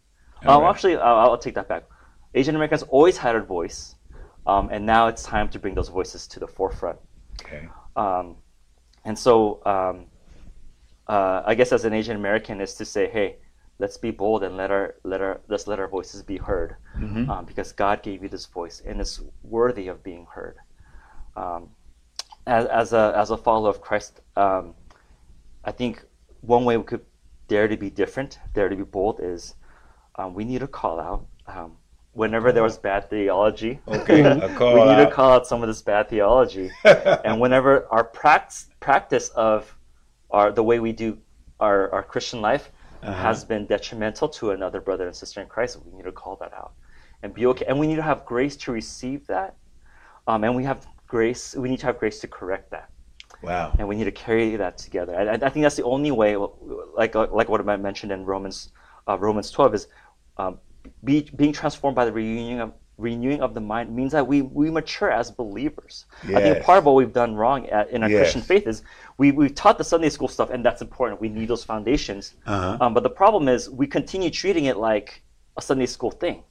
[0.46, 0.70] All Um, right.
[0.70, 1.84] Actually, I'll, I'll take that back.
[2.34, 3.96] Asian Americans always had a voice,
[4.46, 6.98] um, and now it's time to bring those voices to the forefront.
[7.42, 7.68] Okay.
[7.96, 8.36] Um,
[9.04, 10.06] and so, um,
[11.06, 13.36] uh, I guess as an Asian American is to say, hey,
[13.78, 17.28] let's be bold and let our let our let's let our voices be heard, Mhm.
[17.28, 20.56] um, because God gave you this voice and it's worthy of being heard.
[21.34, 21.70] Um,
[22.46, 24.74] as, as a as a follower of Christ, um,
[25.64, 26.04] I think
[26.42, 27.04] one way we could
[27.48, 29.54] dare to be different, dare to be bold, is
[30.16, 31.76] um, we need to call out um,
[32.12, 33.80] whenever there was bad theology.
[33.88, 34.22] Okay.
[34.60, 36.70] We need to call out some of this bad theology
[37.24, 39.76] and whenever our prac- practice of
[40.30, 41.18] our the way we do
[41.60, 42.70] our, our Christian life
[43.02, 43.14] Uh-huh.
[43.28, 46.52] has been detrimental to another brother and sister in Christ, we need to call that
[46.60, 46.72] out
[47.22, 47.64] and be okay.
[47.68, 49.50] And we need to have grace to receive that,
[50.28, 50.78] um, and we have
[51.14, 51.44] grace.
[51.62, 52.88] We need to have grace to correct that,
[53.42, 53.66] Wow.
[53.78, 55.12] and we need to carry that together.
[55.16, 56.30] I, I think that's the only way,
[57.00, 58.58] like like what I mentioned in Romans
[59.08, 59.84] uh, Romans twelve, is
[60.36, 60.58] um,
[61.04, 64.70] be, being transformed by the renewing of renewing of the mind means that we we
[64.70, 66.04] mature as believers.
[66.28, 68.18] I think part of what we've done wrong at, in our Yes.
[68.18, 68.82] Christian faith is
[69.16, 71.20] we we've taught the Sunday school stuff, and that's important.
[71.20, 72.34] We need those foundations.
[72.46, 72.76] Uh-huh.
[72.80, 75.22] Um, but the problem is we continue treating it like
[75.56, 76.42] a Sunday school thing.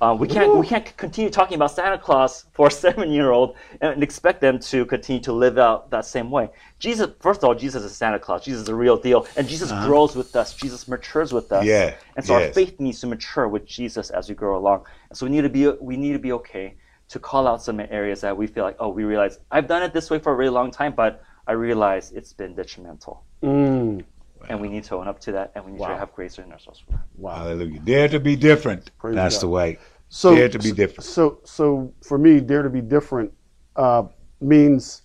[0.00, 3.56] Uh, we can't we can't continue talking about Santa Claus for a seven year old
[3.80, 6.50] and expect them to continue to live out that same way.
[6.78, 8.44] Jesus, first of all, Jesus is Santa Claus.
[8.44, 10.54] Jesus is a real deal, and Jesus grows with us.
[10.54, 11.62] Jesus matures with us.
[11.62, 11.64] Uh-huh.
[11.64, 14.84] Yeah, And so our faith needs to mature with Jesus as we grow along.
[15.08, 16.74] And so we need to be we need to be okay
[17.08, 19.92] to call out some areas that we feel like oh we realize I've done it
[19.92, 24.02] this way for a really long time, but I realize it's been detrimental, Mm,
[24.48, 25.88] and we need to own up to that, and we need Wow.
[25.88, 27.00] to have grace in ourselves for that.
[27.16, 27.34] wow.
[27.34, 27.80] Hallelujah.
[27.80, 28.90] Dare to be different.
[28.98, 29.42] Praise That's God.
[29.42, 29.78] the way.
[30.08, 31.04] So Dare to be different.
[31.04, 33.32] So so for me, dare to be different
[33.76, 34.04] uh,
[34.40, 35.02] means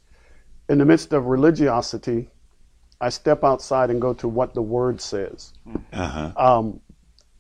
[0.69, 2.29] in the midst of religiosity,
[3.01, 5.53] I step outside and go to what the Word says.
[5.93, 6.31] Uh-huh.
[6.37, 6.79] Um,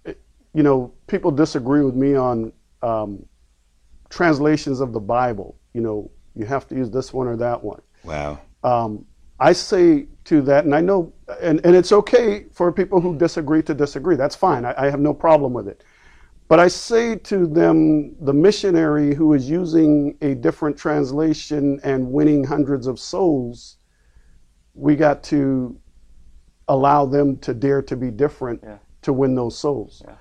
[0.05, 0.21] it-
[0.53, 3.23] you know, people disagree with me on um,
[4.09, 5.55] translations of the Bible.
[5.73, 7.81] You know, you have to use this one or that one.
[8.03, 8.39] Wow.
[8.63, 9.05] um,
[9.41, 13.61] I say to that, and I know, and, and it's okay for people who disagree
[13.63, 14.15] to disagree.
[14.15, 14.65] That's fine.
[14.65, 15.83] I, I have no problem with it.
[16.47, 22.43] But I say to them, the missionary who is using a different translation and winning
[22.43, 23.77] hundreds of souls,
[24.73, 25.79] we got to
[26.67, 28.77] allow them to dare to be different Yeah.
[29.03, 30.01] to win those souls.
[30.05, 30.15] Yeah.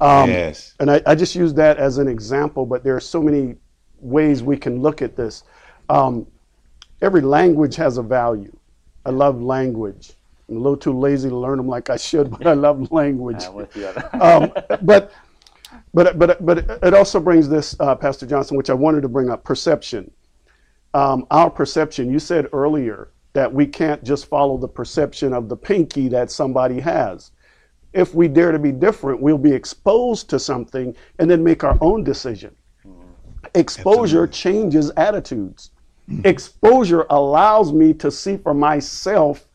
[0.00, 0.74] Um, yes.
[0.80, 3.56] and I, I just use that as an example, but there are so many
[4.00, 5.44] ways we can look at this.
[5.88, 6.26] Um,
[7.02, 8.54] every language has a value.
[9.04, 10.12] I love language.
[10.50, 13.44] I'm a little too lazy to learn them like I should, but I love language.
[13.44, 13.88] I'm with you.
[14.20, 15.12] Um, but
[15.94, 19.30] but but but it also brings this, uh, Pastor Johnson, which I wanted to bring
[19.30, 20.10] up: perception.
[20.92, 22.10] Um, our perception.
[22.10, 26.80] You said earlier that we can't just follow the perception of the pinky that somebody
[26.80, 27.30] has.
[27.92, 31.78] If we dare to be different, we'll be exposed to something and then make our
[31.80, 32.54] own decision.
[33.54, 35.70] Exposure changes attitudes.
[36.24, 39.48] Exposure allows me to see for myself,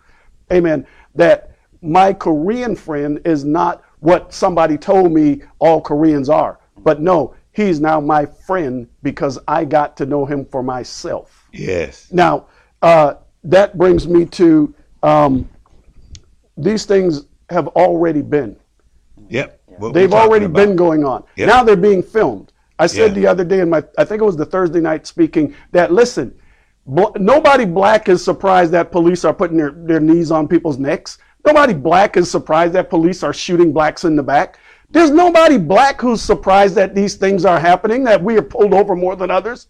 [0.51, 0.85] amen,
[1.15, 6.59] that my Korean friend is not what somebody told me all Koreans are.
[6.77, 11.47] But no, he's now my friend because I got to know him for myself.
[11.51, 12.11] Yes.
[12.11, 12.47] Now,
[12.81, 14.73] uh, that brings me to
[15.03, 15.49] um,
[16.57, 18.55] these things have already been.
[19.29, 19.61] Yep.
[19.93, 20.55] They've already about.
[20.55, 21.23] been going on.
[21.35, 21.47] Yep.
[21.47, 22.51] Now they're being filmed.
[22.77, 23.21] I said Yeah.
[23.21, 26.37] the other day in my, I think it was the Thursday night speaking, that listen,
[26.85, 31.17] Bl- nobody black is surprised that police are putting their, their knees on people's necks.
[31.45, 34.59] Nobody black is surprised that police are shooting blacks in the back.
[34.91, 38.95] There's nobody black who's surprised that these things are happening, that we are pulled over
[38.95, 39.67] more than others.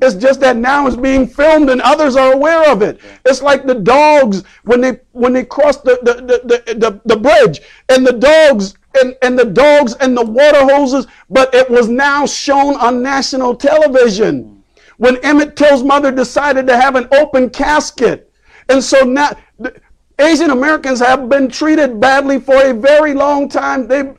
[0.00, 3.00] It's just that now it's being filmed and others are aware of it.
[3.26, 7.16] It's like the dogs when they when they cross the the, the, the, the, the
[7.16, 7.60] bridge
[7.90, 12.24] and the dogs and, and the dogs and the water hoses, but it was now
[12.24, 14.61] shown on national television
[15.02, 18.32] when Emmett Till's mother decided to have an open casket.
[18.68, 19.36] And so now
[20.20, 23.88] Asian Americans have been treated badly for a very long time.
[23.88, 24.14] They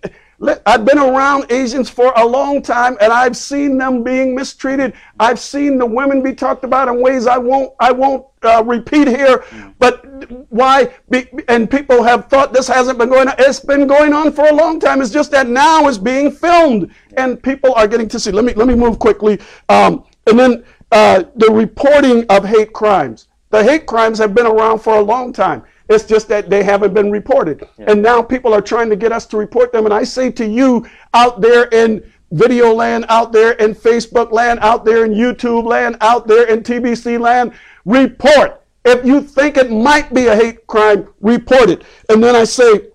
[0.65, 4.91] I've been around Asians for a long time and I've seen them being mistreated.
[5.21, 9.07] I've seen the women be talked about in ways I won't I won't uh, repeat
[9.07, 9.45] here.
[9.79, 10.05] But
[10.49, 10.93] why?
[11.09, 13.36] Be, and people have thought this hasn't been going on.
[13.39, 15.01] It's been going on for a long time.
[15.01, 18.31] It's just that now it's being filmed and people are getting to see.
[18.31, 19.39] Let me let me move quickly.
[19.69, 23.28] Um, and then uh, the reporting of hate crimes.
[23.49, 25.63] The hate crimes have been around for a long time.
[25.89, 27.67] It's just that they haven't been reported.
[27.78, 27.91] Yeah.
[27.91, 29.86] And now people are trying to get us to report them.
[29.86, 34.59] And I say to you out there in video land, out there in Facebook land,
[34.61, 37.53] out there in YouTube land, out there in TBC land,
[37.86, 38.63] report.
[38.86, 41.84] If you think it might be a hate crime, report it.
[42.09, 42.88] And then I say,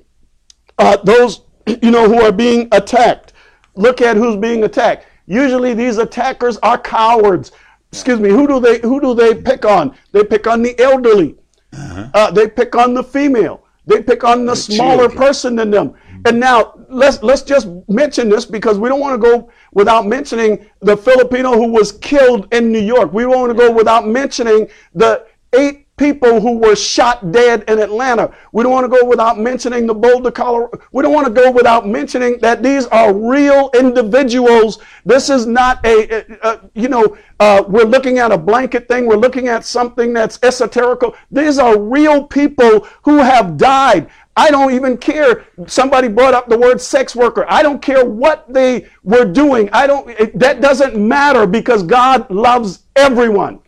[0.78, 1.42] uh, those
[1.82, 3.32] you know who are being attacked,
[3.74, 5.06] look at who's being attacked.
[5.28, 7.52] Usually these attackers are cowards.
[7.92, 8.30] Excuse me.
[8.30, 9.94] Who do they who do they pick on?
[10.12, 11.36] They pick on the elderly.
[11.72, 12.08] Uh-huh.
[12.14, 13.64] Uh, they pick on the female.
[13.86, 15.18] They pick on the, the smaller children.
[15.18, 15.94] person than them.
[16.24, 20.66] And now let's let's just mention this because we don't want to go without mentioning
[20.80, 23.12] the Filipino who was killed in New York.
[23.12, 27.78] We don't want to go without mentioning the eight people who were shot dead in
[27.78, 28.34] Atlanta.
[28.52, 30.80] We don't want to go without mentioning the Boulder, Colorado.
[30.92, 34.78] We don't want to go without mentioning that these are real individuals.
[35.04, 39.06] This is not a, a, a you know, uh, we're looking at a blanket thing.
[39.06, 41.14] We're looking at something that's esoterical.
[41.30, 44.08] These are real people who have died.
[44.36, 45.46] I don't even care.
[45.66, 47.44] Somebody brought up the word sex worker.
[47.48, 49.68] I don't care what they were doing.
[49.72, 53.60] I don't, it, that doesn't matter because God loves everyone.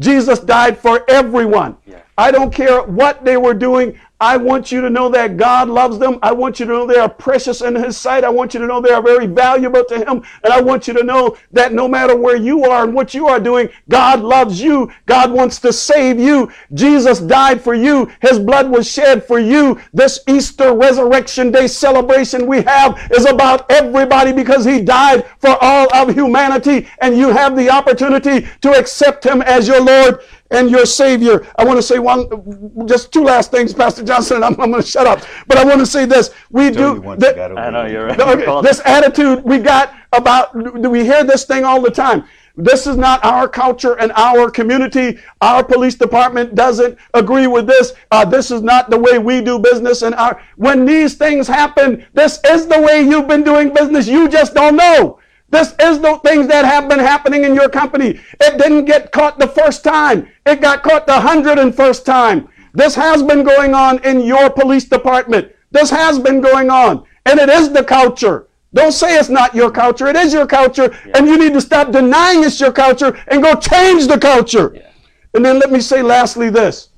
[0.00, 1.76] Jesus died for everyone.
[1.86, 2.00] Yeah.
[2.18, 3.98] I don't care what they were doing.
[4.20, 6.18] I want you to know that God loves them.
[6.22, 8.22] I want you to know they are precious in His sight.
[8.22, 10.22] I want you to know they are very valuable to Him.
[10.44, 13.28] And I want you to know that no matter where you are and what you
[13.28, 14.92] are doing, God loves you.
[15.06, 16.52] God wants to save you.
[16.74, 18.10] Jesus died for you.
[18.20, 19.80] His blood was shed for you.
[19.94, 25.88] This Easter Resurrection Day celebration we have is about everybody because He died for all
[25.94, 26.88] of humanity.
[27.00, 30.20] And you have the opportunity to accept Him as your Lord
[30.50, 31.46] and your Savior.
[31.56, 34.82] I want to say one, just two last things, Pastor Johnson, and I'm, I'm going
[34.82, 35.20] to shut up.
[35.46, 37.00] But I want to say this: we do.
[37.18, 38.20] The, I know you're right.
[38.20, 42.24] Okay, this attitude we got about Do we hear this thing all the time.
[42.56, 45.18] This is not our culture and our community.
[45.40, 47.92] Our police department doesn't agree with this.
[48.10, 50.02] Uh, this is not the way we do business.
[50.02, 54.08] And our when these things happen, this is the way you've been doing business.
[54.08, 55.20] You just don't know.
[55.50, 58.20] This is the things that have been happening in your company.
[58.40, 60.28] It didn't get caught the first time.
[60.46, 62.48] It got caught the hundred and first time.
[62.72, 65.52] This has been going on in your police department.
[65.72, 67.04] This has been going on.
[67.26, 68.46] And it is the culture.
[68.72, 70.06] Don't say it's not your culture.
[70.06, 70.96] It is your culture.
[71.06, 71.18] Yeah.
[71.18, 74.72] And you need to stop denying it's your culture and go change the culture.
[74.74, 74.90] Yeah.
[75.34, 76.90] And then let me say lastly this.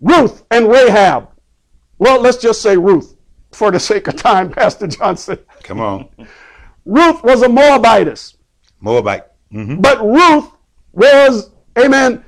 [0.00, 1.28] Ruth and Rahab.
[1.98, 3.16] Well, let's just say Ruth
[3.52, 5.38] for the sake of time, Pastor Johnson.
[5.62, 6.08] Come on.
[6.90, 8.36] Ruth was a Moabitess.
[8.80, 9.24] Moabite.
[9.52, 9.80] Mm-hmm.
[9.80, 10.50] But Ruth
[10.92, 12.24] was, amen,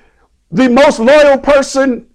[0.53, 2.07] the most loyal person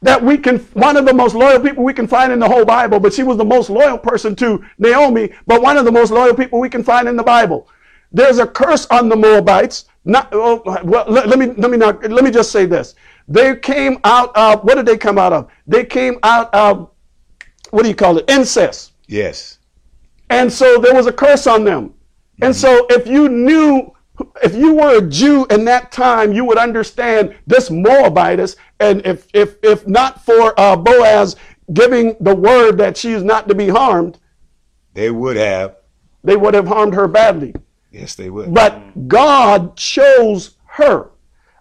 [0.00, 2.64] that we can, one of the most loyal people we can find in the whole
[2.64, 6.10] Bible, but she was the most loyal person to Naomi, but one of the most
[6.10, 7.68] loyal people we can find in the Bible.
[8.10, 9.84] There's a curse on the Moabites.
[10.04, 12.96] Not, oh, well, let, let, me, let me not, let me just say this.
[13.28, 15.48] They came out of, what did they come out of?
[15.68, 16.90] They came out of,
[17.70, 18.28] what do you call it?
[18.28, 18.92] Incest.
[19.06, 19.58] Yes.
[20.32, 21.94] And so there was a curse on them.
[22.40, 23.92] And so if you knew,
[24.42, 28.56] if you were a Jew in that time, you would understand this Moabitess.
[28.80, 31.36] And if, if, if not for uh, Boaz
[31.72, 34.18] giving the word that she is not to be harmed,
[34.94, 35.76] they would have.
[36.24, 37.54] They would have harmed her badly.
[37.90, 38.52] Yes, they would.
[38.52, 41.10] But God chose her.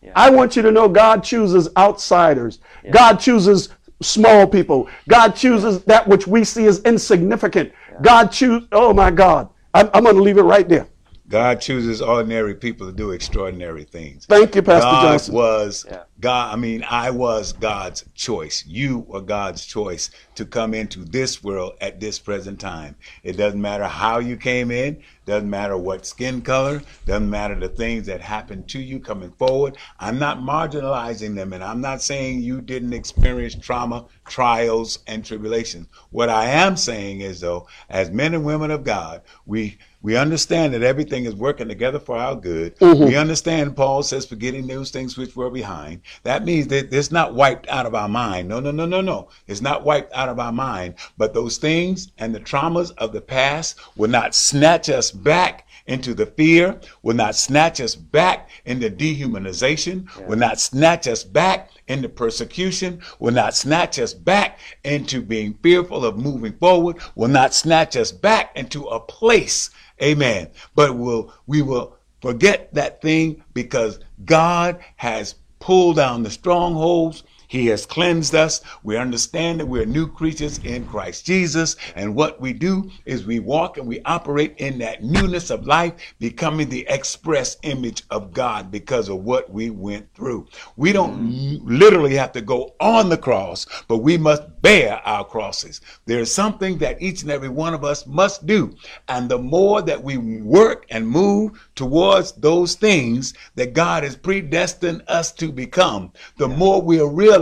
[0.02, 0.12] Yeah.
[0.16, 2.60] I want you to know God chooses outsiders.
[2.84, 2.92] Yeah.
[2.92, 3.70] God chooses
[4.02, 4.90] small people.
[5.08, 7.72] God chooses that which we see as insignificant.
[8.02, 8.68] God choose.
[8.72, 9.50] Oh my God.
[9.74, 10.88] I'm, I'm going to leave it right there.
[11.32, 14.26] God chooses ordinary people to do extraordinary things.
[14.26, 15.34] Thank you, Pastor God Johnson.
[15.34, 15.86] was
[16.20, 18.64] God, I mean, I was God's choice.
[18.68, 22.96] You were God's choice to come into this world at this present time.
[23.24, 27.70] It doesn't matter how you came in, doesn't matter what skin color, doesn't matter the
[27.70, 29.78] things that happened to you coming forward.
[30.00, 35.88] I'm not marginalizing them and I'm not saying you didn't experience trauma, trials, and tribulations.
[36.12, 40.74] What I am saying is though, as men and women of God, we we understand
[40.74, 42.76] that everything is working together for our good.
[42.78, 43.06] Mm-hmm.
[43.06, 46.02] We understand Paul says forgetting those things which were behind.
[46.24, 48.48] That means that it's not wiped out of our mind.
[48.48, 49.30] No, no, no, no, no.
[49.48, 50.96] It's not wiped out of our mind.
[51.18, 56.14] But those things and the traumas of the past will not snatch us back into
[56.14, 62.08] the fear, will not snatch us back into dehumanization, will not snatch us back into
[62.08, 67.96] persecution, will not snatch us back into being fearful of moving forward, will not snatch
[67.98, 69.70] us back into a place,
[70.02, 70.50] amen.
[70.76, 77.24] But will we will forget that thing because God has pulled down the strongholds.
[77.52, 78.62] He has cleansed us.
[78.82, 81.76] We understand that we're new creatures in Christ Jesus.
[81.96, 85.96] And what we do is we walk and we operate in that newness of life,
[86.18, 90.48] becoming the express image of God because of what we went through.
[90.78, 91.60] We don't mm.
[91.66, 95.82] literally have to go on the cross, but we must bear our crosses.
[96.06, 98.74] There's something that each and every one of us must do.
[99.10, 105.04] And the more that we work and move towards those things that God has predestined
[105.10, 107.41] us to become, the more we'll realize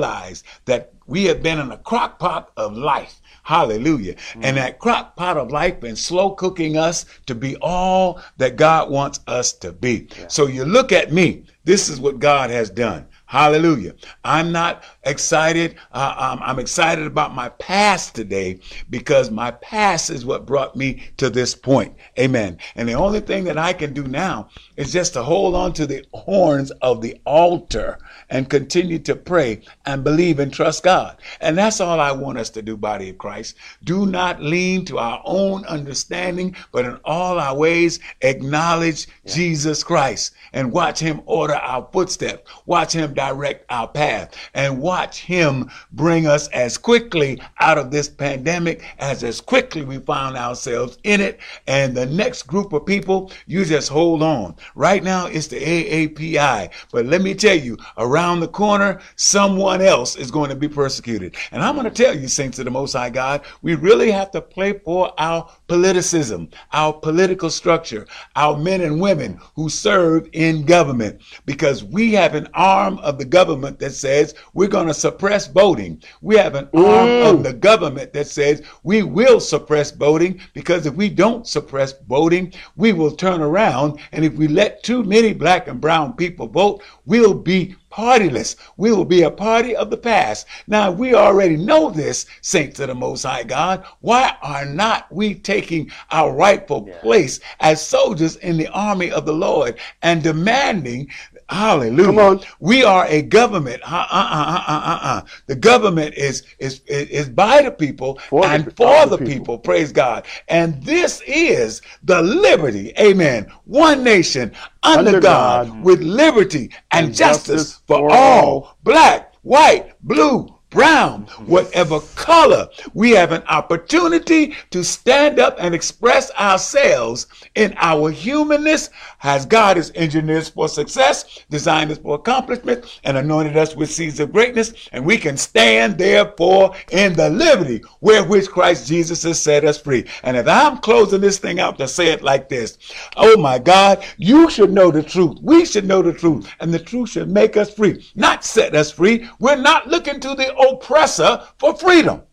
[0.66, 3.20] that we have been in a crock pot of life.
[3.44, 4.16] Hallelujah.
[4.42, 8.92] And that crock pot of life been slow cooking us to be all that God
[8.92, 10.08] wants us to be.
[10.28, 11.46] So you look at me.
[11.64, 13.08] This is what God has done.
[13.30, 13.94] Hallelujah.
[14.24, 15.76] I'm not excited.
[15.92, 21.04] Uh, um, I'm excited about my past today because my past is what brought me
[21.18, 21.96] to this point.
[22.18, 22.58] Amen.
[22.76, 25.86] And the only thing that I can do now is just to hold on to
[25.86, 31.18] the horns of the altar and continue to pray and believe and trust God.
[31.42, 33.56] And that's all I want us to do, body of Christ.
[33.84, 40.34] Do not lean to our own understanding, but in all our ways acknowledge Jesus Christ
[40.54, 42.50] and watch him order our footsteps.
[42.66, 48.10] Watch him direct our path and watch him bring us as quickly out of this
[48.10, 51.40] pandemic as as quickly we found ourselves in it.
[51.68, 54.56] And the next group of people, you just hold on.
[54.76, 60.18] Right now it's the AAPI, but let me tell you, around the corner, someone else
[60.18, 61.36] is going to be persecuted.
[61.52, 64.30] And I'm going to tell you, saints of the Most High God, we really have
[64.32, 68.06] to play for our politicism, our political structure,
[68.36, 73.26] our men and women who serve in government, because we have an arm of the
[73.26, 76.02] government that says we're going to suppress voting.
[76.22, 80.94] We have an arm of the government that says we will suppress voting because if
[80.94, 85.70] we don't suppress voting, we will turn around and if we let too many black
[85.70, 88.56] and brown people vote, we'll be partyless.
[88.78, 90.46] We will be a party of the past.
[90.68, 93.84] Now, we already know this, saints of the Most High God.
[94.02, 99.34] Why are not we taking our rightful place as soldiers in the army of the
[99.34, 101.10] Lord and demanding
[101.50, 102.06] Hallelujah.
[102.06, 102.42] Come on.
[102.60, 103.82] We are a government.
[103.84, 105.22] Uh, uh, uh, uh, uh, uh.
[105.48, 109.58] The government is, is, is by the people For and pe- for the the people.
[109.58, 109.60] people.
[109.60, 110.28] Praise God.
[110.50, 112.94] And this is the liberty.
[113.00, 113.52] Amen.
[113.66, 115.84] One nation under, Under God, God.
[115.84, 118.18] with liberty and, And justice, justice for, for all.
[118.18, 118.78] all.
[118.84, 126.32] Black, white, blue, brown, whatever color, we have an opportunity to stand up and express
[126.32, 128.90] ourselves in our humanness
[129.24, 133.92] as God has engineered us for success, designed us for accomplishment, and anointed us with
[133.92, 134.74] seeds of greatness.
[134.92, 139.80] And we can stand therefore in the liberty where which Christ Jesus has set us
[139.80, 140.06] free.
[140.24, 142.78] And if I'm closing this thing out to say it like this,
[143.18, 145.40] oh my God, you should know the truth.
[145.42, 146.50] We should know the truth.
[146.60, 149.28] And the truth should make us free, not set us free.
[149.40, 152.24] We're not looking to the oppressor for freedom.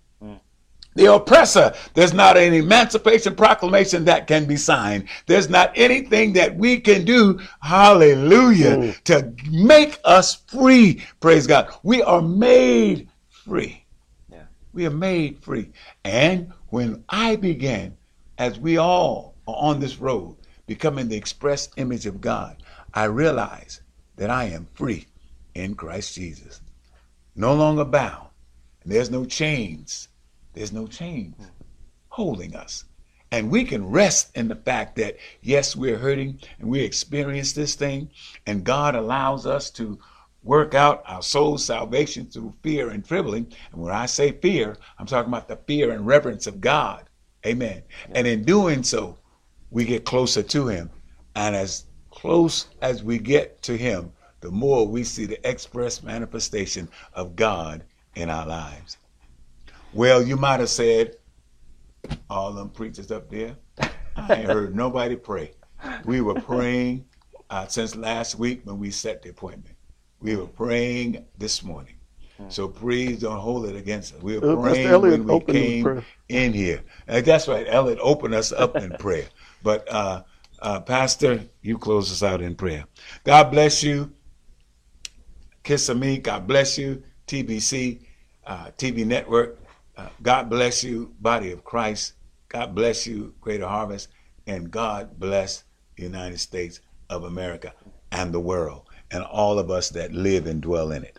[0.96, 5.08] The oppressor, there's not an emancipation proclamation that can be signed.
[5.26, 9.02] There's not anything that we can do, hallelujah, mm.
[9.04, 11.04] to make us free.
[11.20, 11.68] Praise God.
[11.82, 13.84] We are made free.
[14.32, 14.44] Yeah.
[14.72, 15.70] We are made free.
[16.02, 17.94] And when I began,
[18.38, 22.56] as we all are on this road, becoming the express image of God,
[22.94, 23.80] I realized
[24.16, 25.04] that I am free
[25.54, 26.62] in Christ Jesus.
[27.36, 28.28] No longer bound.
[28.82, 30.08] And there's no chains.
[30.54, 31.36] There's no chains
[32.08, 32.84] holding us.
[33.30, 37.74] And we can rest in the fact that, yes, we're hurting and we experience this
[37.74, 38.08] thing,
[38.46, 39.98] and God allows us to
[40.42, 43.52] work out our soul's salvation through fear and trembling.
[43.72, 47.04] And when I say fear, I'm talking about the fear and reverence of God.
[47.44, 47.82] Amen.
[48.12, 49.18] And in doing so,
[49.70, 50.88] we get closer to Him.
[51.34, 54.12] And as close as we get to Him,
[54.46, 57.82] the the more we see the express manifestation of God
[58.14, 58.96] in our lives.
[59.92, 61.16] Well, you might have said,
[62.30, 63.56] all them preachers up there,
[64.14, 65.50] I ain't heard nobody pray.
[66.04, 67.06] We were praying
[67.50, 69.74] uh, since last week when we set the appointment.
[70.20, 71.94] We were praying this morning.
[72.48, 74.22] So please don't hold it against us.
[74.22, 76.84] We were Uh, praying Elliott when we came in here.
[77.08, 77.66] Uh, that's right.
[77.68, 79.26] Elliott opened us up in prayer.
[79.64, 80.22] But uh,
[80.62, 82.84] uh, Pastor, you close us out in prayer.
[83.24, 84.12] God bless you.
[85.66, 86.18] Kissimmee.
[86.18, 87.02] God bless you.
[87.26, 87.98] TBC,
[88.46, 89.58] uh, TV Network.
[89.96, 92.12] Uh, God bless you, Body of Christ.
[92.48, 94.08] God bless you, Greater Harvest.
[94.46, 95.64] And God bless
[95.96, 97.72] the United States of America
[98.12, 101.18] and the world and all of us that live and dwell in it.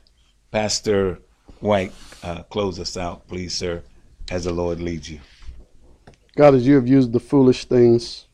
[0.52, 1.20] Pastor
[1.60, 1.92] White,
[2.24, 3.84] uh, close us out, please, sir,
[4.32, 5.20] as the Lord leads you.
[6.38, 8.27] God, as you have used the foolish things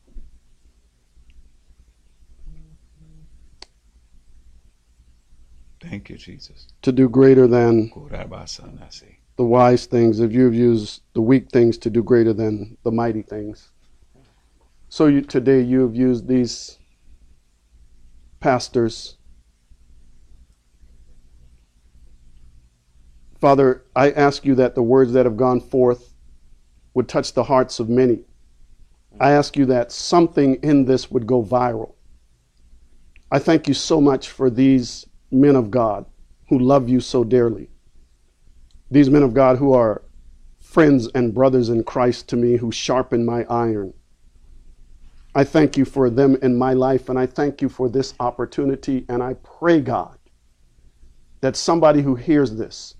[5.94, 6.66] Thank you, Jesus.
[6.82, 7.88] to do greater than
[9.36, 12.90] the wise things, if you have used the weak things to do greater than the
[12.90, 13.70] mighty things.
[14.88, 16.80] So you, today you have used these
[18.40, 19.18] pastors.
[23.40, 26.12] Father, I ask you that the words that have gone forth
[26.94, 28.24] would touch the hearts of many.
[29.20, 31.94] I ask you that something in this would go viral.
[33.30, 36.06] I thank you so much for these men of God
[36.48, 37.68] who love you so dearly
[38.90, 40.02] these men of God who are
[40.60, 43.94] friends and brothers in Christ to me who sharpen my iron.
[45.34, 49.04] I thank you for them in my life and I thank you for this opportunity.
[49.08, 50.18] And I pray, God,
[51.40, 52.94] that somebody who hears this,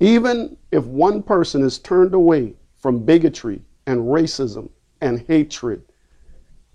[0.00, 5.82] even if one person is turned away from bigotry and racism and hatred,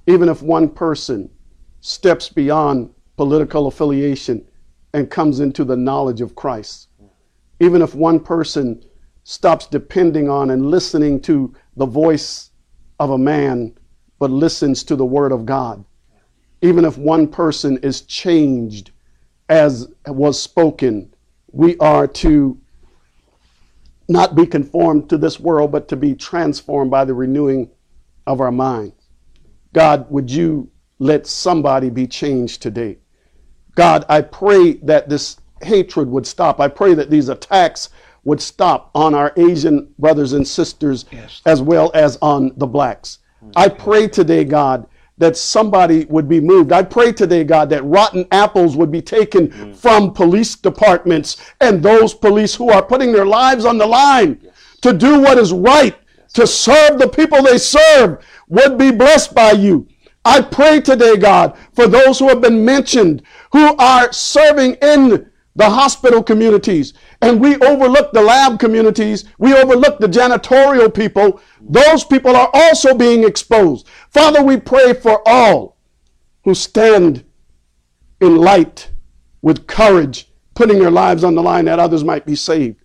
[0.08, 1.30] even if one person
[1.82, 4.46] steps beyond political affiliation
[4.94, 6.90] and comes into the knowledge of Christ,
[7.60, 8.84] even if one person
[9.24, 12.52] stops depending on and listening to the voice
[13.00, 13.74] of a man,
[14.20, 15.84] but listens to the word of God,
[16.62, 18.92] even if one person is changed
[19.50, 21.14] as was spoken,
[21.52, 22.58] we are to
[24.08, 27.70] not be conformed to this world, but to be transformed by the renewing
[28.28, 28.94] of our mind.
[29.74, 33.00] God, would you let somebody be changed today?
[33.76, 36.60] God, I pray that this hatred would stop.
[36.60, 37.90] I pray that these attacks
[38.24, 41.42] would stop on our Asian brothers and sisters Yes.
[41.46, 43.20] as well as on the blacks.
[43.56, 46.72] I pray today, God, that somebody would be moved.
[46.72, 49.76] I pray today, God, that rotten apples would be taken mm.
[49.76, 54.42] from police departments and those police who are putting their lives on the line
[54.82, 55.96] to do what is right,
[56.34, 59.88] to serve the people they serve, would be blessed by you.
[60.26, 63.22] I pray today, God, for those who have been mentioned,
[63.52, 70.00] who are serving in the hospital communities, and we overlook the lab communities, we overlook
[70.00, 71.40] the janitorial people.
[71.62, 73.88] Those people are also being exposed.
[74.10, 75.78] Father, we pray for all
[76.44, 77.24] who stand
[78.20, 78.90] in light
[79.44, 82.82] with courage, putting their lives on the line that others might be saved.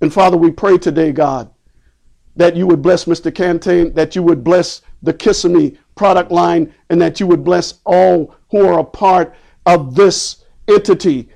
[0.00, 1.50] And Father, we pray today, God,
[2.34, 3.32] that you would bless Mr.
[3.34, 8.36] Cantain, that you would bless the Kissimmee product line, and that you would bless all
[8.50, 9.34] who are a part
[9.66, 11.28] of this entity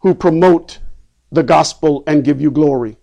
[0.00, 0.80] who promote
[1.30, 2.96] the gospel and give you glory.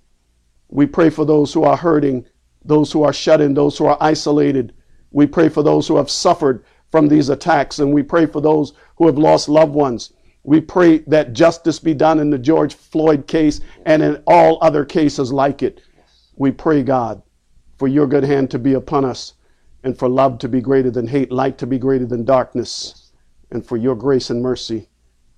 [0.68, 2.26] We pray for those who are hurting,
[2.64, 4.74] those who are shut in, those who are isolated.
[5.12, 8.74] We pray for those who have suffered from these attacks, and we pray for those
[8.98, 10.14] who have lost loved ones.
[10.44, 14.86] We pray that justice be done in the George Floyd case and in all other
[14.86, 15.82] cases like it.
[16.36, 17.22] We pray, God,
[17.78, 19.34] for your good hand to be upon us,
[19.84, 23.12] and for love to be greater than hate, light to be greater than darkness,
[23.52, 24.90] and for your grace and mercy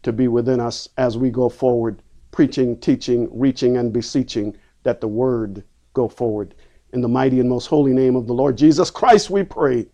[0.03, 2.01] to be within us as we go forward,
[2.31, 5.63] preaching, teaching, reaching, and beseeching that the word
[5.93, 6.55] go forward.
[6.93, 9.87] In the mighty and most holy name of the Lord Jesus Christ, we pray.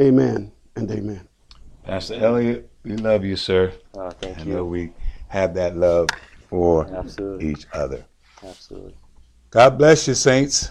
[0.00, 1.28] Amen and amen.
[1.84, 3.72] Pastor Elliott, we love you, sir.
[3.94, 4.54] Oh, thank I you.
[4.54, 4.92] know we
[5.28, 6.08] have that love
[6.48, 7.50] for Absolutely.
[7.50, 8.04] each other.
[8.44, 8.94] Absolutely.
[9.50, 10.70] God bless you, saints.